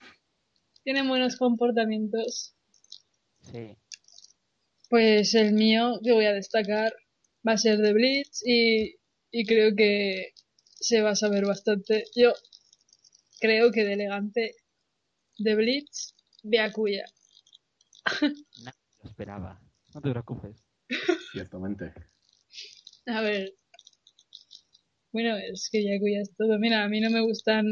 [0.84, 2.54] tiene buenos comportamientos.
[3.42, 3.76] Sí,
[4.88, 6.94] Pues el mío que voy a destacar
[7.46, 8.94] va a ser de Blitz y,
[9.32, 10.34] y creo que
[10.80, 12.04] se va a saber bastante.
[12.14, 12.32] Yo
[13.40, 14.56] creo que de elegante
[15.38, 16.14] de Blitz,
[16.44, 17.04] Byakuya.
[18.56, 19.60] nada, lo esperaba.
[19.94, 20.64] No te preocupes.
[21.32, 21.92] Ciertamente.
[23.06, 23.54] A ver.
[25.12, 26.58] Bueno, es que Byakuya es todo.
[26.58, 27.70] Mira, a mí no me gustan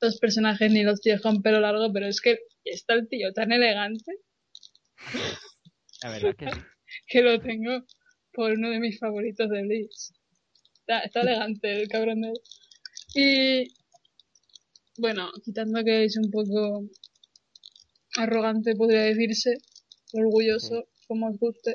[0.00, 3.52] los personajes ni los tíos con pelo largo, pero es que está el tío tan
[3.52, 4.12] elegante
[6.02, 6.60] La verdad que sí.
[7.08, 7.84] que lo tengo
[8.32, 10.12] por uno de mis favoritos de Blitz.
[10.80, 12.40] Está, está elegante el cabrón de él.
[13.14, 13.74] Y
[14.98, 16.88] bueno, quitando que es un poco
[18.16, 19.58] arrogante, podría decirse,
[20.12, 21.74] orgulloso, como os guste,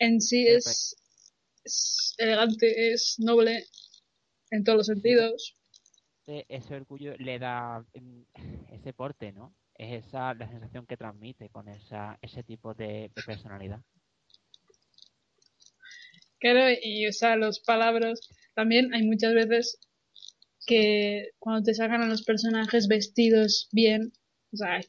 [0.00, 0.96] en sí es,
[1.64, 3.64] es elegante, es noble
[4.50, 5.56] en todos los sentidos.
[6.26, 8.22] Ese, orgullo le da mm,
[8.72, 9.54] ese porte, ¿no?
[9.74, 13.80] Es esa la sensación que transmite con esa, ese tipo de, de personalidad.
[16.40, 18.20] Claro, y o sea, los palabras,
[18.54, 19.78] también hay muchas veces
[20.66, 24.12] que cuando te sacan a los personajes vestidos bien,
[24.52, 24.80] o sea,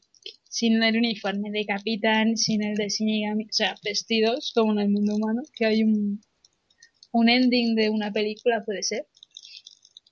[0.44, 4.88] sin el uniforme de capitán, sin el de Shinigami, o sea, vestidos como en el
[4.90, 6.20] mundo humano, que hay un,
[7.12, 9.06] un ending de una película, puede ser.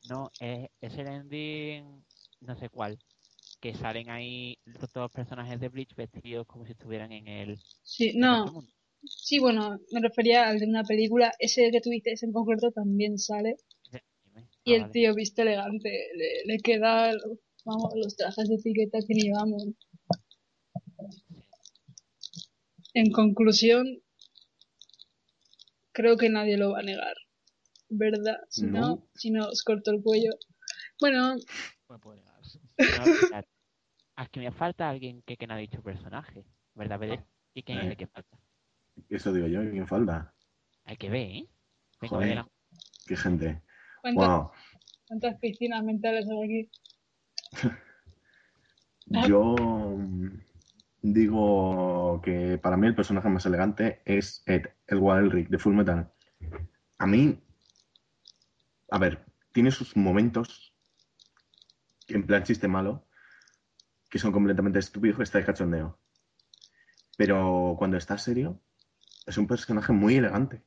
[0.09, 2.05] No, es, es el ending,
[2.41, 2.99] no sé cuál,
[3.61, 7.59] que salen ahí los dos personajes de Bleach vestidos como si estuvieran en el...
[7.83, 8.71] Sí, no, mundo.
[9.05, 11.33] sí, bueno, me refería al de una película.
[11.41, 13.57] Ese que tuviste en concreto también sale.
[13.83, 14.49] Ese anime.
[14.65, 14.93] Y Ah, el vale.
[14.93, 17.13] tío visto elegante, le, le queda,
[17.65, 19.65] vamos, los trajes de etiqueta que ni vamos.
[22.93, 24.03] En conclusión,
[25.93, 27.15] creo que nadie lo va a negar.
[27.91, 28.39] ¿Verdad?
[28.49, 29.09] Si no, No.
[29.15, 30.31] si no os corto el cuello.
[31.01, 31.41] Bueno, No
[31.89, 32.35] me puedo negar.
[32.43, 32.45] No.
[34.17, 37.25] Aquí me falta alguien que, que no ha dicho personaje, ¿verdad, Bede?
[37.55, 37.89] ¿Y quién es Eh.
[37.91, 38.37] el que falta?
[39.09, 40.35] Eso digo yo, ¿quién falta?
[40.85, 41.49] Hay que ver, ¿eh?
[42.01, 42.35] Venga, Joder.
[42.35, 42.49] La-
[43.07, 43.63] Qué gente.
[44.03, 44.51] ¿cuántas, Wow.
[45.07, 46.71] cuántas piscinas mentales hay aquí?
[49.07, 50.41] Yo mm,
[51.03, 56.13] digo que para mí el personaje más elegante es Ed, el Elric de Full Metal.
[56.99, 57.41] A mí,
[58.91, 60.73] a ver, tiene sus momentos,
[62.09, 63.07] en plan chiste malo,
[64.09, 65.99] que son completamente estúpidos, está de cachondeo.
[67.17, 68.61] Pero cuando está serio,
[69.27, 70.63] es un personaje muy elegante.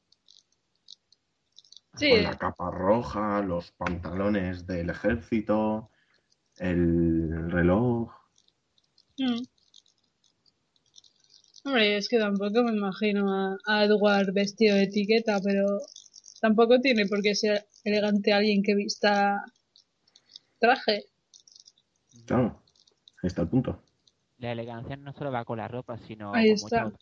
[1.95, 5.89] Sí, Con la capa roja, los pantalones del ejército,
[6.57, 8.11] el reloj.
[9.17, 9.41] Mm.
[11.63, 15.80] Hombre, es que tampoco me imagino a, a Edward vestido de etiqueta, pero
[16.39, 19.43] tampoco tiene por qué ser elegante alguien que vista
[20.59, 21.05] traje.
[22.25, 22.63] Claro,
[23.21, 23.84] ahí está el punto.
[24.38, 26.93] La elegancia no solo va con la ropa, sino Ahí con está.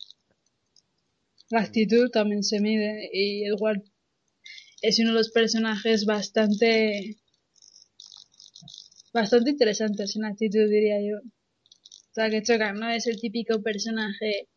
[1.50, 3.82] La actitud también se mide y Edward
[4.82, 7.16] es uno de los personajes bastante
[9.12, 11.18] bastante interesantes en actitud, diría yo.
[11.18, 14.48] O sea, que chocan, no es el típico personaje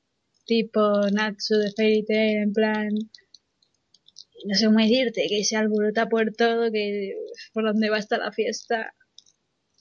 [0.45, 0.79] tipo
[1.11, 2.89] Natsu de Fairy Tail, en plan,
[4.45, 7.13] no sé cómo decirte, que se alborota por todo, que
[7.53, 8.93] por donde va hasta la fiesta.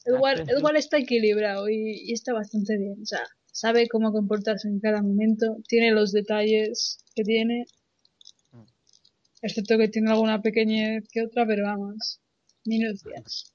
[0.05, 4.81] Edward, Edward está equilibrado y, y está bastante bien, o sea, sabe cómo comportarse en
[4.81, 7.65] cada momento, tiene los detalles que tiene,
[8.51, 8.65] Mm.
[9.43, 12.21] excepto que tiene alguna pequeñez que otra, pero vamos,
[12.65, 13.53] minucias.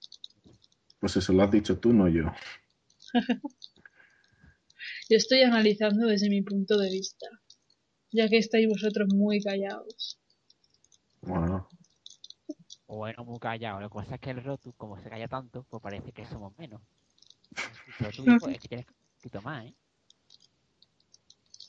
[1.00, 2.24] Pues eso lo has dicho tú, no yo.
[5.10, 7.28] Yo estoy analizando desde mi punto de vista,
[8.12, 10.17] ya que estáis vosotros muy callados.
[11.22, 11.68] Bueno,
[12.88, 13.80] Bueno, muy callado.
[13.82, 16.58] Lo que pasa es que el Rotu, como se calla tanto, pues parece que somos
[16.58, 16.82] menos.
[18.00, 19.74] Pero tú, hijo, es que tienes que un poquito más, ¿eh?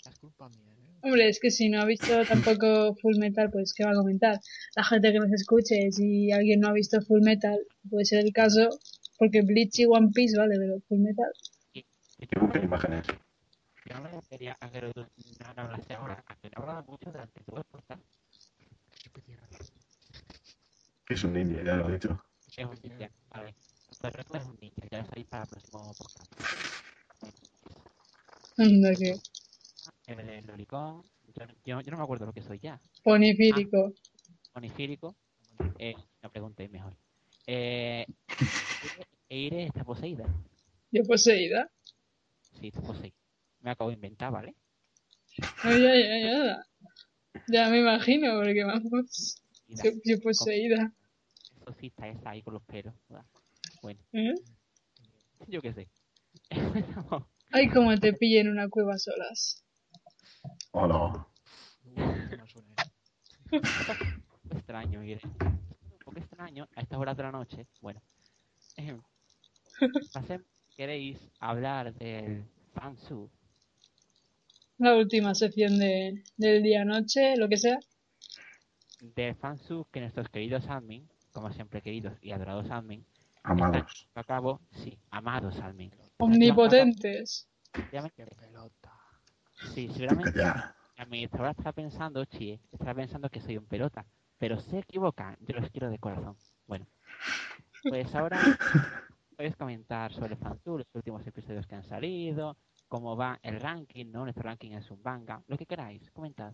[0.09, 0.99] Es culpa mía, ¿eh?
[1.03, 4.41] Hombre, es que si no ha visto tampoco Full Metal, pues ¿qué va a comentar?
[4.75, 8.33] La gente que nos escuche, si alguien no ha visto Full Metal, puede ser el
[8.33, 8.69] caso,
[9.19, 11.33] porque Bleach y One Piece, vale, pero Full Metal.
[11.73, 13.07] Y que busquen imágenes.
[13.87, 14.93] yo no me refería a que
[15.57, 18.03] hablase ahora, a que no hablaba mucho durante todo el podcast.
[21.07, 22.23] Que es un ninja, ya lo he dicho.
[22.57, 23.55] Es un ninja, vale.
[24.01, 26.33] Pero Rotu es un ninja, ya lo sabéis para el próximo podcast.
[28.59, 29.15] Anda que
[30.07, 31.03] El, el lolicón,
[31.35, 32.81] yo, yo, yo no me acuerdo lo que soy ya.
[33.05, 33.93] ponifírico.
[34.55, 35.15] Onifírico,
[35.79, 36.95] eh, no preguntéis mejor.
[37.47, 38.05] Eh,
[39.29, 40.25] Eire está poseída.
[40.91, 41.71] Yo poseída.
[42.61, 43.15] Sí, está poseída.
[43.61, 44.55] Me acabo de inventar, ¿vale?
[45.63, 46.57] Ay, ay, ay, ay.
[47.51, 50.93] Ya me imagino, porque vamos, yo, yo poseída.
[51.61, 52.95] Eso sí está esa ahí con los pelos.
[53.83, 54.35] Bueno, ¿Eh?
[55.47, 55.89] yo qué sé.
[57.53, 59.65] Ay, como te pille en una cueva solas.
[60.73, 61.27] Hola.
[61.95, 63.97] No me suena eso.
[64.51, 65.21] extraño, Eire.
[65.25, 67.67] Un poco extraño a estas horas de la noche.
[67.81, 68.01] Bueno.
[68.77, 68.97] Eh,
[70.13, 70.47] pasemos,
[70.77, 73.29] ¿Queréis hablar del fansub?
[74.79, 77.79] La última sección de, del día-noche, lo que sea.
[79.01, 83.05] Del fansub que nuestros queridos admin, como siempre queridos y adorados admin,
[83.43, 84.09] Amados.
[84.15, 85.91] a cabo, sí, amados admin.
[86.19, 87.49] Omnipotentes.
[87.73, 87.83] Qué
[88.37, 88.93] pelota.
[89.75, 90.75] Sí, seguramente Ya.
[90.97, 94.05] la administradora está pensando, chie, está pensando que soy un pelota,
[94.39, 96.37] pero se equivoca, yo los quiero de corazón.
[96.67, 96.87] Bueno,
[97.83, 98.39] pues ahora
[99.37, 102.57] puedes comentar sobre Fansub, los últimos episodios que han salido,
[102.89, 104.25] cómo va el ranking, ¿no?
[104.25, 106.53] Nuestro ranking es un manga, lo que queráis, comentad.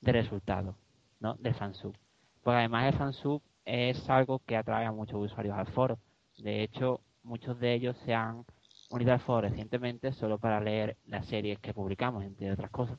[0.00, 0.76] del resultado,
[1.20, 1.34] ¿no?
[1.34, 1.94] Del fansub.
[2.42, 5.98] Porque además el fansub es algo que atrae a muchos usuarios al foro.
[6.38, 8.44] De hecho, muchos de ellos se han
[8.90, 12.98] unido al foro recientemente solo para leer las series que publicamos, entre otras cosas.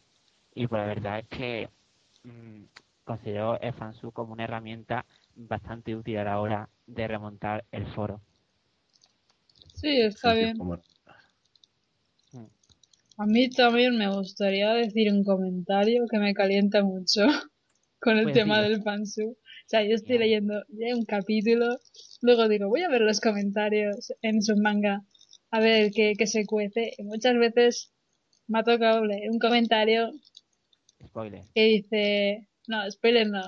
[0.53, 1.69] Y pues la verdad es que
[2.23, 2.63] mm,
[3.05, 5.05] considero el fansub como una herramienta
[5.35, 8.19] bastante útil a la hora de remontar el foro.
[9.73, 10.57] Sí, está bien.
[13.17, 17.21] A mí también me gustaría decir un comentario que me calienta mucho
[17.99, 19.31] con el Pues tema del fansub.
[19.31, 21.79] O sea, yo estoy leyendo ya un capítulo,
[22.21, 25.03] luego digo, voy a ver los comentarios en su manga,
[25.51, 26.93] a ver qué, qué se cuece.
[26.97, 27.91] Y muchas veces
[28.47, 30.11] me ha tocado leer un comentario
[31.05, 31.41] Spoiler.
[31.53, 33.41] que dice, no, spoiler no,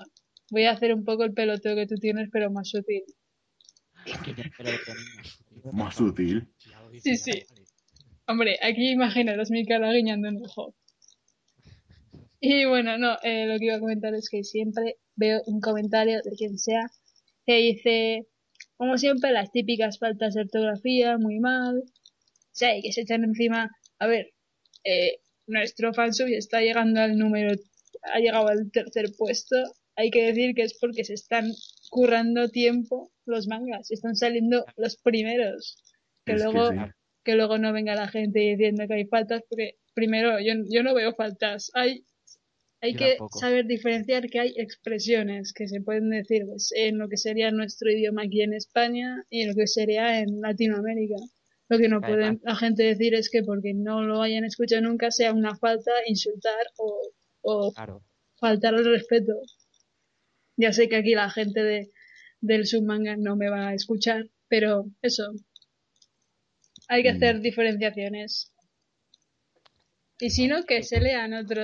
[0.51, 3.03] voy a hacer un poco el peloteo que tú tienes, pero más sutil.
[5.71, 5.97] Más
[6.91, 7.43] dice, Sí, sí.
[8.29, 10.75] Hombre, aquí imaginaros mi cara guiñando un ojo.
[12.39, 16.21] Y bueno, no, eh, lo que iba a comentar es que siempre veo un comentario
[16.23, 16.91] de quien sea
[17.47, 18.27] que dice,
[18.77, 21.79] como siempre, las típicas faltas de ortografía, muy mal.
[21.79, 24.31] O sea, y que se echan encima, a ver,
[24.83, 27.59] eh, nuestro fansub está llegando al número,
[28.03, 29.55] ha llegado al tercer puesto.
[29.95, 31.51] Hay que decir que es porque se están
[31.89, 35.83] currando tiempo los mangas, están saliendo los primeros.
[36.25, 36.77] Que Es que luego, sí.
[37.23, 40.93] Que luego no venga la gente diciendo que hay faltas, porque primero yo, yo no
[40.93, 41.71] veo faltas.
[41.73, 42.05] Hay,
[42.81, 47.17] hay que saber diferenciar que hay expresiones que se pueden decir pues, en lo que
[47.17, 51.15] sería nuestro idioma aquí en España y en lo que sería en Latinoamérica.
[51.69, 55.11] Lo que no pueden la gente decir es que porque no lo hayan escuchado nunca
[55.11, 58.03] sea una falta insultar o, o Claro.
[58.39, 59.33] faltar al respeto.
[60.57, 61.91] Ya sé que aquí la gente de,
[62.41, 65.33] del submanga no me va a escuchar, pero eso.
[66.89, 67.15] Hay que Mm.
[67.15, 68.51] hacer diferenciaciones.
[70.19, 71.63] Y si no, que se lean otro,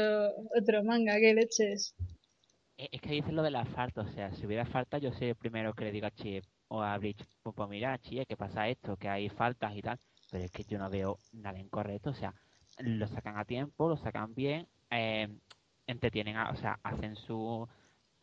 [0.58, 1.94] otro manga, que leches.
[2.78, 5.30] Es es que dices lo de la falta, o sea, si hubiera falta, yo soy
[5.30, 8.36] el primero que le diga a Chie o a Bleach, pues, pues mira, Chie, que
[8.38, 9.98] pasa esto, que hay faltas y tal,
[10.32, 12.34] pero es que yo no veo nada incorrecto, o sea,
[12.80, 15.28] lo sacan a tiempo, lo sacan bien, eh,
[15.88, 17.68] entretienen, a- o sea, hacen su,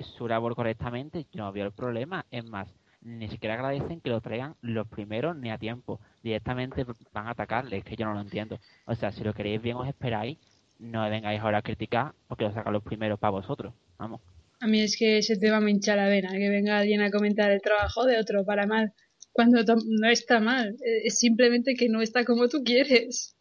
[0.01, 2.69] su labor correctamente, yo no veo el problema, es más,
[3.03, 7.79] ni siquiera agradecen que lo traigan los primeros ni a tiempo, directamente van a atacarle,
[7.79, 10.39] es que yo no lo entiendo, o sea, si lo queréis bien os esperáis,
[10.79, 14.20] no vengáis ahora a criticar porque lo sacan los primeros para vosotros, vamos.
[14.61, 17.51] A mí es que ese tema me hincha la vena, que venga alguien a comentar
[17.51, 18.93] el trabajo de otro para mal,
[19.33, 23.35] cuando no está mal, eh, es simplemente que no está como tú quieres,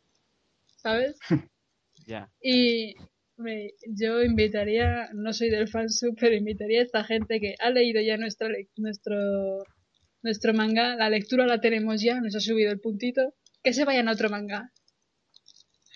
[0.78, 1.18] ¿sabes?
[2.08, 2.30] Ya.
[2.42, 2.96] Y
[3.88, 8.18] yo invitaría, no soy del fansub, pero invitaría a esta gente que ha leído ya
[8.18, 9.64] nuestra, nuestro,
[10.24, 14.08] nuestro manga, la lectura la tenemos ya, nos ha subido el puntito, que se vayan
[14.08, 14.72] a otro manga,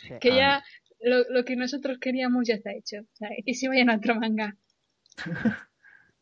[0.02, 0.36] Sí, que Ah.
[0.36, 0.64] ya
[1.02, 4.16] lo, lo que nosotros queríamos ya está hecho, o sea, que se vayan a otro
[4.16, 4.58] manga.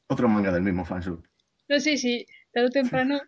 [0.08, 1.24] Otro manga del mismo fansub.
[1.70, 3.20] No sé si tarde o temprano,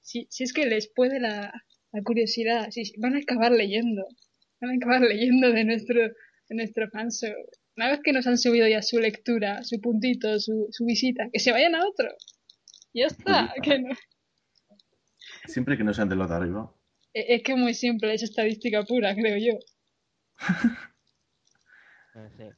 [0.00, 1.52] si, si es que les puede la,
[1.92, 4.06] la curiosidad, si si- van a acabar leyendo,
[4.60, 6.00] van a acabar leyendo de nuestro,
[6.54, 7.34] nuestro fansub.
[7.76, 11.40] Una vez que nos han subido ya su lectura, su puntito, su, su visita, que
[11.40, 12.08] se vayan a otro.
[12.92, 13.88] Ya está, que no.
[15.46, 16.72] Siempre que no sean de los de arriba.
[17.12, 19.58] E- Es que es muy simple, es estadística pura, creo yo.
[22.14, 22.52] no sé.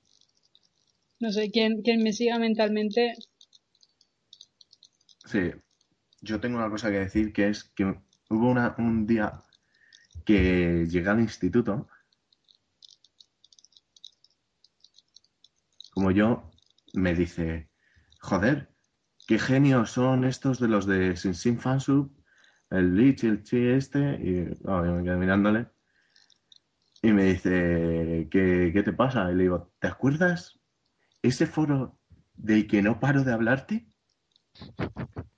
[1.18, 3.14] No sé, quien, quien me siga mentalmente,
[5.24, 5.50] Sí,
[6.20, 7.84] yo tengo una cosa que decir que es que
[8.30, 9.32] hubo una- un día
[10.24, 11.88] que llegué al instituto,
[15.96, 16.50] como yo,
[16.92, 17.70] me dice,
[18.20, 18.68] joder,
[19.26, 22.12] qué genios son estos de los de Sin Sin Fansub,
[22.68, 25.68] el Bleach, el Chi este, y yo me quedé mirándole,
[27.00, 29.32] y me dice, ¿qué, qué te pasa?
[29.32, 30.60] Y le digo, ¿te acuerdas
[31.22, 31.98] ese foro
[32.34, 33.88] del que no paro de hablarte?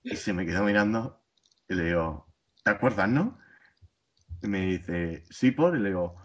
[0.03, 1.23] Y se me quedó mirando
[1.69, 3.39] Y le digo, ¿te acuerdas, no?
[4.43, 5.77] Y me dice, sí, por.
[5.77, 6.17] Y le digo,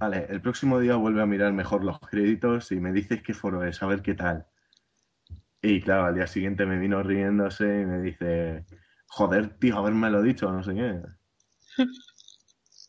[0.00, 3.62] vale, el próximo día vuelve a mirar mejor los créditos y me dices qué foro
[3.64, 4.46] es, a ver qué tal.
[5.60, 8.64] Y claro, al día siguiente me vino riéndose y me dice,
[9.06, 11.02] joder, tío, haberme lo dicho, no sé qué.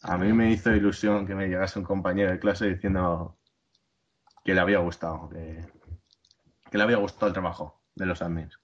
[0.04, 3.38] A mí me hizo ilusión que me llegase un compañero de clase diciendo
[4.46, 5.66] que le había gustado, que,
[6.72, 8.58] que le había gustado el trabajo de los admins.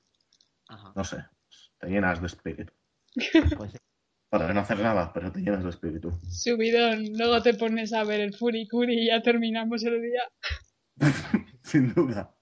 [0.70, 0.94] Ajá.
[0.96, 1.26] No sé,
[1.80, 2.74] te llenas de espíritu.
[3.58, 3.78] Pues.
[4.30, 6.12] Para no hacer nada, pero te llenas de espíritu.
[6.30, 7.18] Subidón.
[7.18, 10.24] Luego te pones a ver el Furikuri y ya terminamos el día.
[11.64, 12.36] Sin duda.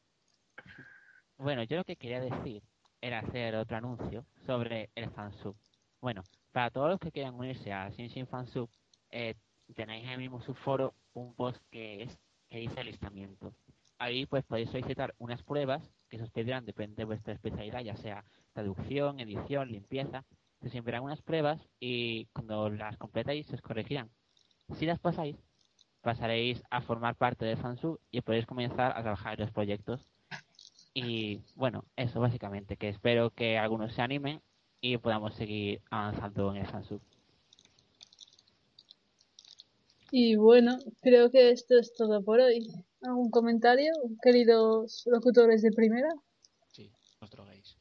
[1.37, 2.63] Bueno, yo lo que quería decir
[3.01, 5.55] era hacer otro anuncio sobre el fansub.
[6.01, 8.69] Bueno, para todos los que quieran unirse a Sin Sin Fansub,
[9.11, 9.35] eh,
[9.75, 13.53] tenéis en el mismo subforo un post que es que dice alistamiento.
[13.97, 17.95] Ahí pues podéis solicitar unas pruebas que se os pedirán, depende de vuestra especialidad, ya
[17.95, 20.25] sea traducción, edición, limpieza.
[20.65, 24.09] Se os enviarán unas pruebas y cuando las completáis se os corregirán.
[24.73, 25.35] Si las pasáis,
[26.01, 30.09] pasaréis a formar parte del fansub y podéis comenzar a trabajar en los proyectos.
[30.95, 34.41] Y bueno, eso básicamente, que espero que algunos se animen
[34.81, 37.01] y podamos seguir avanzando en el fansub.
[40.09, 42.65] Y bueno, creo que esto es todo por hoy.
[43.03, 43.93] ¿Algún comentario,
[44.23, 46.09] queridos locutores de primera?
[46.71, 47.77] Sí, os droguéis.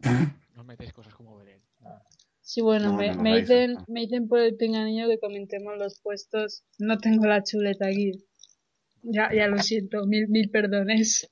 [0.54, 1.63] No os metéis cosas como Belén.
[2.44, 5.98] Sí, bueno, No, me, no, me dicen, me dicen por el pinganillo que comentemos los
[6.00, 6.62] puestos.
[6.78, 8.12] No tengo la chuleta aquí.
[9.02, 11.26] Ya, ya lo siento, mil, mil perdones.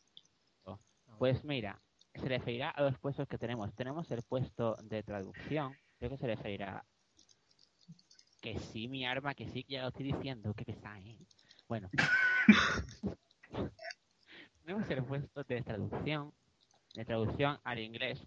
[0.64, 0.80] No,
[1.18, 1.82] Pues mira,
[2.14, 3.74] se referirá a los puestos que tenemos.
[3.74, 6.82] Tenemos el puesto de traducción, creo que se referirá.
[8.40, 11.18] Que sí, mi arma, que sí, que ya lo estoy diciendo, que pesa, ¿eh?
[11.68, 11.90] Bueno.
[14.64, 16.32] tenemos el puesto de traducción,
[16.94, 18.26] de traducción al inglés.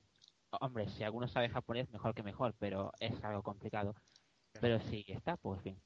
[0.61, 3.95] Hombre, si alguno sabe japonés, mejor que mejor, pero es algo complicado.
[4.59, 5.77] Pero sí está, pues bien.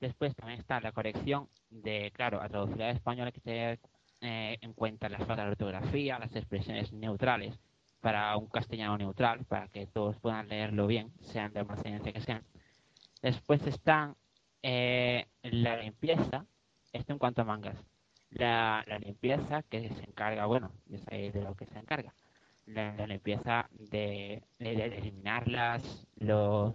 [0.00, 3.80] Después también está la corrección de, claro, a traducir al español hay que tener
[4.20, 7.58] eh, en cuenta las faltas de ortografía, las expresiones neutrales
[8.00, 12.44] para un castellano neutral, para que todos puedan leerlo bien, sean de procedencia que sean.
[13.22, 14.16] Después están
[14.62, 16.46] eh, la limpieza,
[16.92, 17.76] esto en cuanto a mangas.
[18.30, 22.14] La, limpieza que se encarga, bueno, de lo que se encarga.
[22.66, 26.74] La, la limpieza de, de- de eliminar las, los,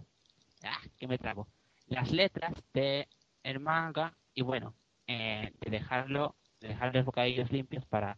[0.64, 1.48] ah, que me trago,
[1.88, 3.08] las letras de
[3.44, 4.74] el manga y bueno,
[5.08, 8.18] eh, de dejarlo, de dejar los bocadillos limpios para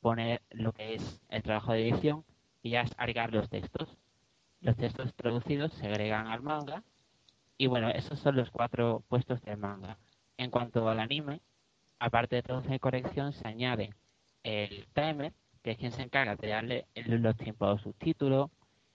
[0.00, 2.24] poner lo que es el trabajo de edición
[2.62, 3.98] y ya es agregar los textos.
[4.60, 6.84] Los textos traducidos se agregan al manga
[7.58, 9.98] y bueno, esos son los cuatro puestos del manga.
[10.36, 11.40] En cuanto al anime,
[11.98, 13.94] aparte de traducción y corrección, se añade
[14.44, 15.32] el timer,
[15.68, 18.50] que es quien se encarga de darle los tiempos a los subtítulos,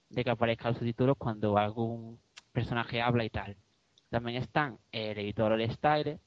[0.09, 2.19] de que aparezcan los subtítulos cuando algún
[2.51, 3.55] personaje habla y tal.
[4.09, 6.19] También están el editor o el style,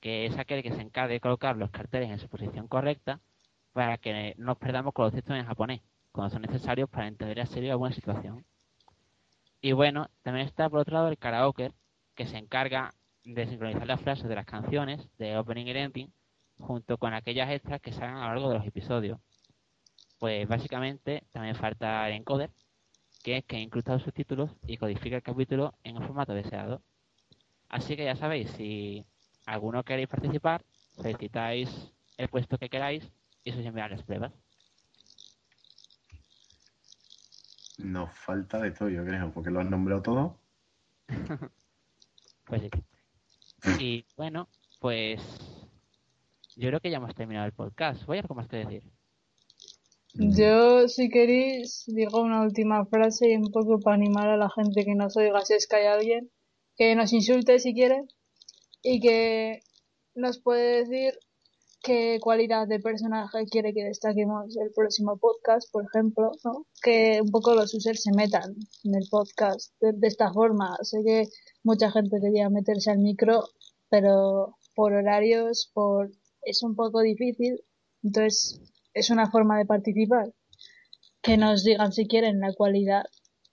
[0.00, 3.20] que es aquel que se encarga de colocar los carteles en su posición correcta
[3.74, 5.82] para que no perdamos con los textos en japonés,
[6.12, 8.42] cuando son necesarios para entender la serie o alguna situación.
[9.60, 11.72] Y bueno, también está por otro lado el karaoke,
[12.14, 16.12] que se encarga de sincronizar las frases de las canciones de opening y ending
[16.58, 19.20] junto con aquellas extras que salgan a lo largo de los episodios.
[20.24, 22.50] Pues básicamente también falta el encoder,
[23.22, 26.80] que es que incrusta los subtítulos y codifica el capítulo en el formato deseado.
[27.68, 29.04] Así que ya sabéis, si
[29.44, 30.64] alguno queréis participar,
[30.96, 33.12] solicitáis el puesto que queráis
[33.44, 34.32] y se os enviarán las pruebas.
[37.76, 40.38] Nos falta de todo, yo creo, porque lo has nombrado todo.
[42.46, 42.70] Pues sí.
[43.78, 44.48] Y bueno,
[44.80, 45.20] pues
[46.56, 48.06] yo creo que ya hemos terminado el podcast.
[48.06, 49.03] ¿Voy a algo más que decir?
[50.16, 54.84] Yo, si queréis, digo una última frase y un poco para animar a la gente
[54.84, 56.30] que nos oiga si es que hay alguien
[56.76, 58.04] que nos insulte si quiere
[58.82, 59.62] y que
[60.14, 61.18] nos puede decir
[61.82, 66.66] qué cualidad de personaje quiere que destaquemos el próximo podcast, por ejemplo, ¿no?
[66.80, 68.54] Que un poco los users se metan
[68.84, 70.76] en el podcast de, de esta forma.
[70.82, 71.24] Sé que
[71.64, 73.48] mucha gente quería meterse al micro,
[73.90, 76.12] pero por horarios, por
[76.42, 77.60] es un poco difícil.
[78.02, 78.60] Entonces,
[78.94, 80.32] es una forma de participar.
[81.20, 83.04] Que nos digan si quieren la cualidad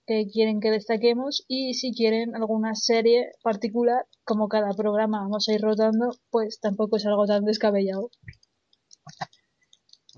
[0.06, 5.54] que quieren que destaquemos y si quieren alguna serie particular, como cada programa vamos a
[5.54, 8.10] ir rotando, pues tampoco es algo tan descabellado.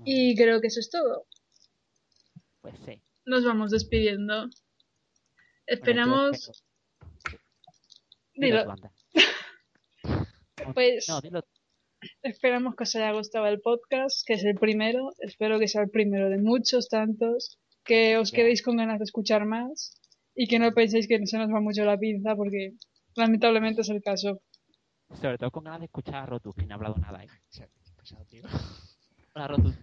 [0.03, 1.25] Y creo que eso es todo.
[2.61, 3.01] Pues sí.
[3.25, 4.49] Nos vamos despidiendo.
[5.65, 6.51] Esperamos.
[8.33, 8.65] Dilo.
[10.73, 11.43] Pues No, dilo.
[12.21, 15.13] Esperamos que os haya gustado el podcast, que es el primero.
[15.19, 17.59] Espero que sea el primero de muchos tantos.
[17.83, 19.99] Que os quedéis con ganas de escuchar más.
[20.35, 22.73] y que no penséis que se nos va mucho la pinza porque
[23.15, 24.41] lamentablemente es el caso.
[25.21, 27.23] Sobre todo con ganas de escuchar a Rotus, que no ha hablado nada.
[27.23, 27.27] ¿eh?
[27.95, 28.43] Pesado, tío.
[29.33, 29.75] Hola Rotus,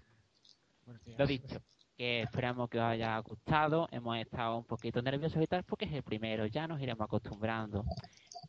[1.18, 1.62] lo dicho,
[2.02, 3.88] que esperamos que os haya gustado.
[3.92, 7.84] Hemos estado un poquito nerviosos y tal porque es el primero, ya nos iremos acostumbrando.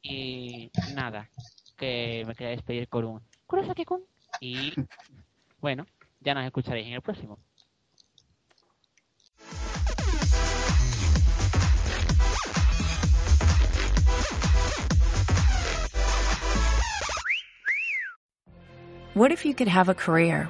[0.02, 1.30] Y nada,
[1.78, 4.02] que me quería despedir con un Kurosaki-kun
[4.42, 4.74] y
[5.62, 5.86] bueno,
[6.22, 7.38] ya nos escucharéis en el próximo.
[19.14, 20.50] What if you could have a career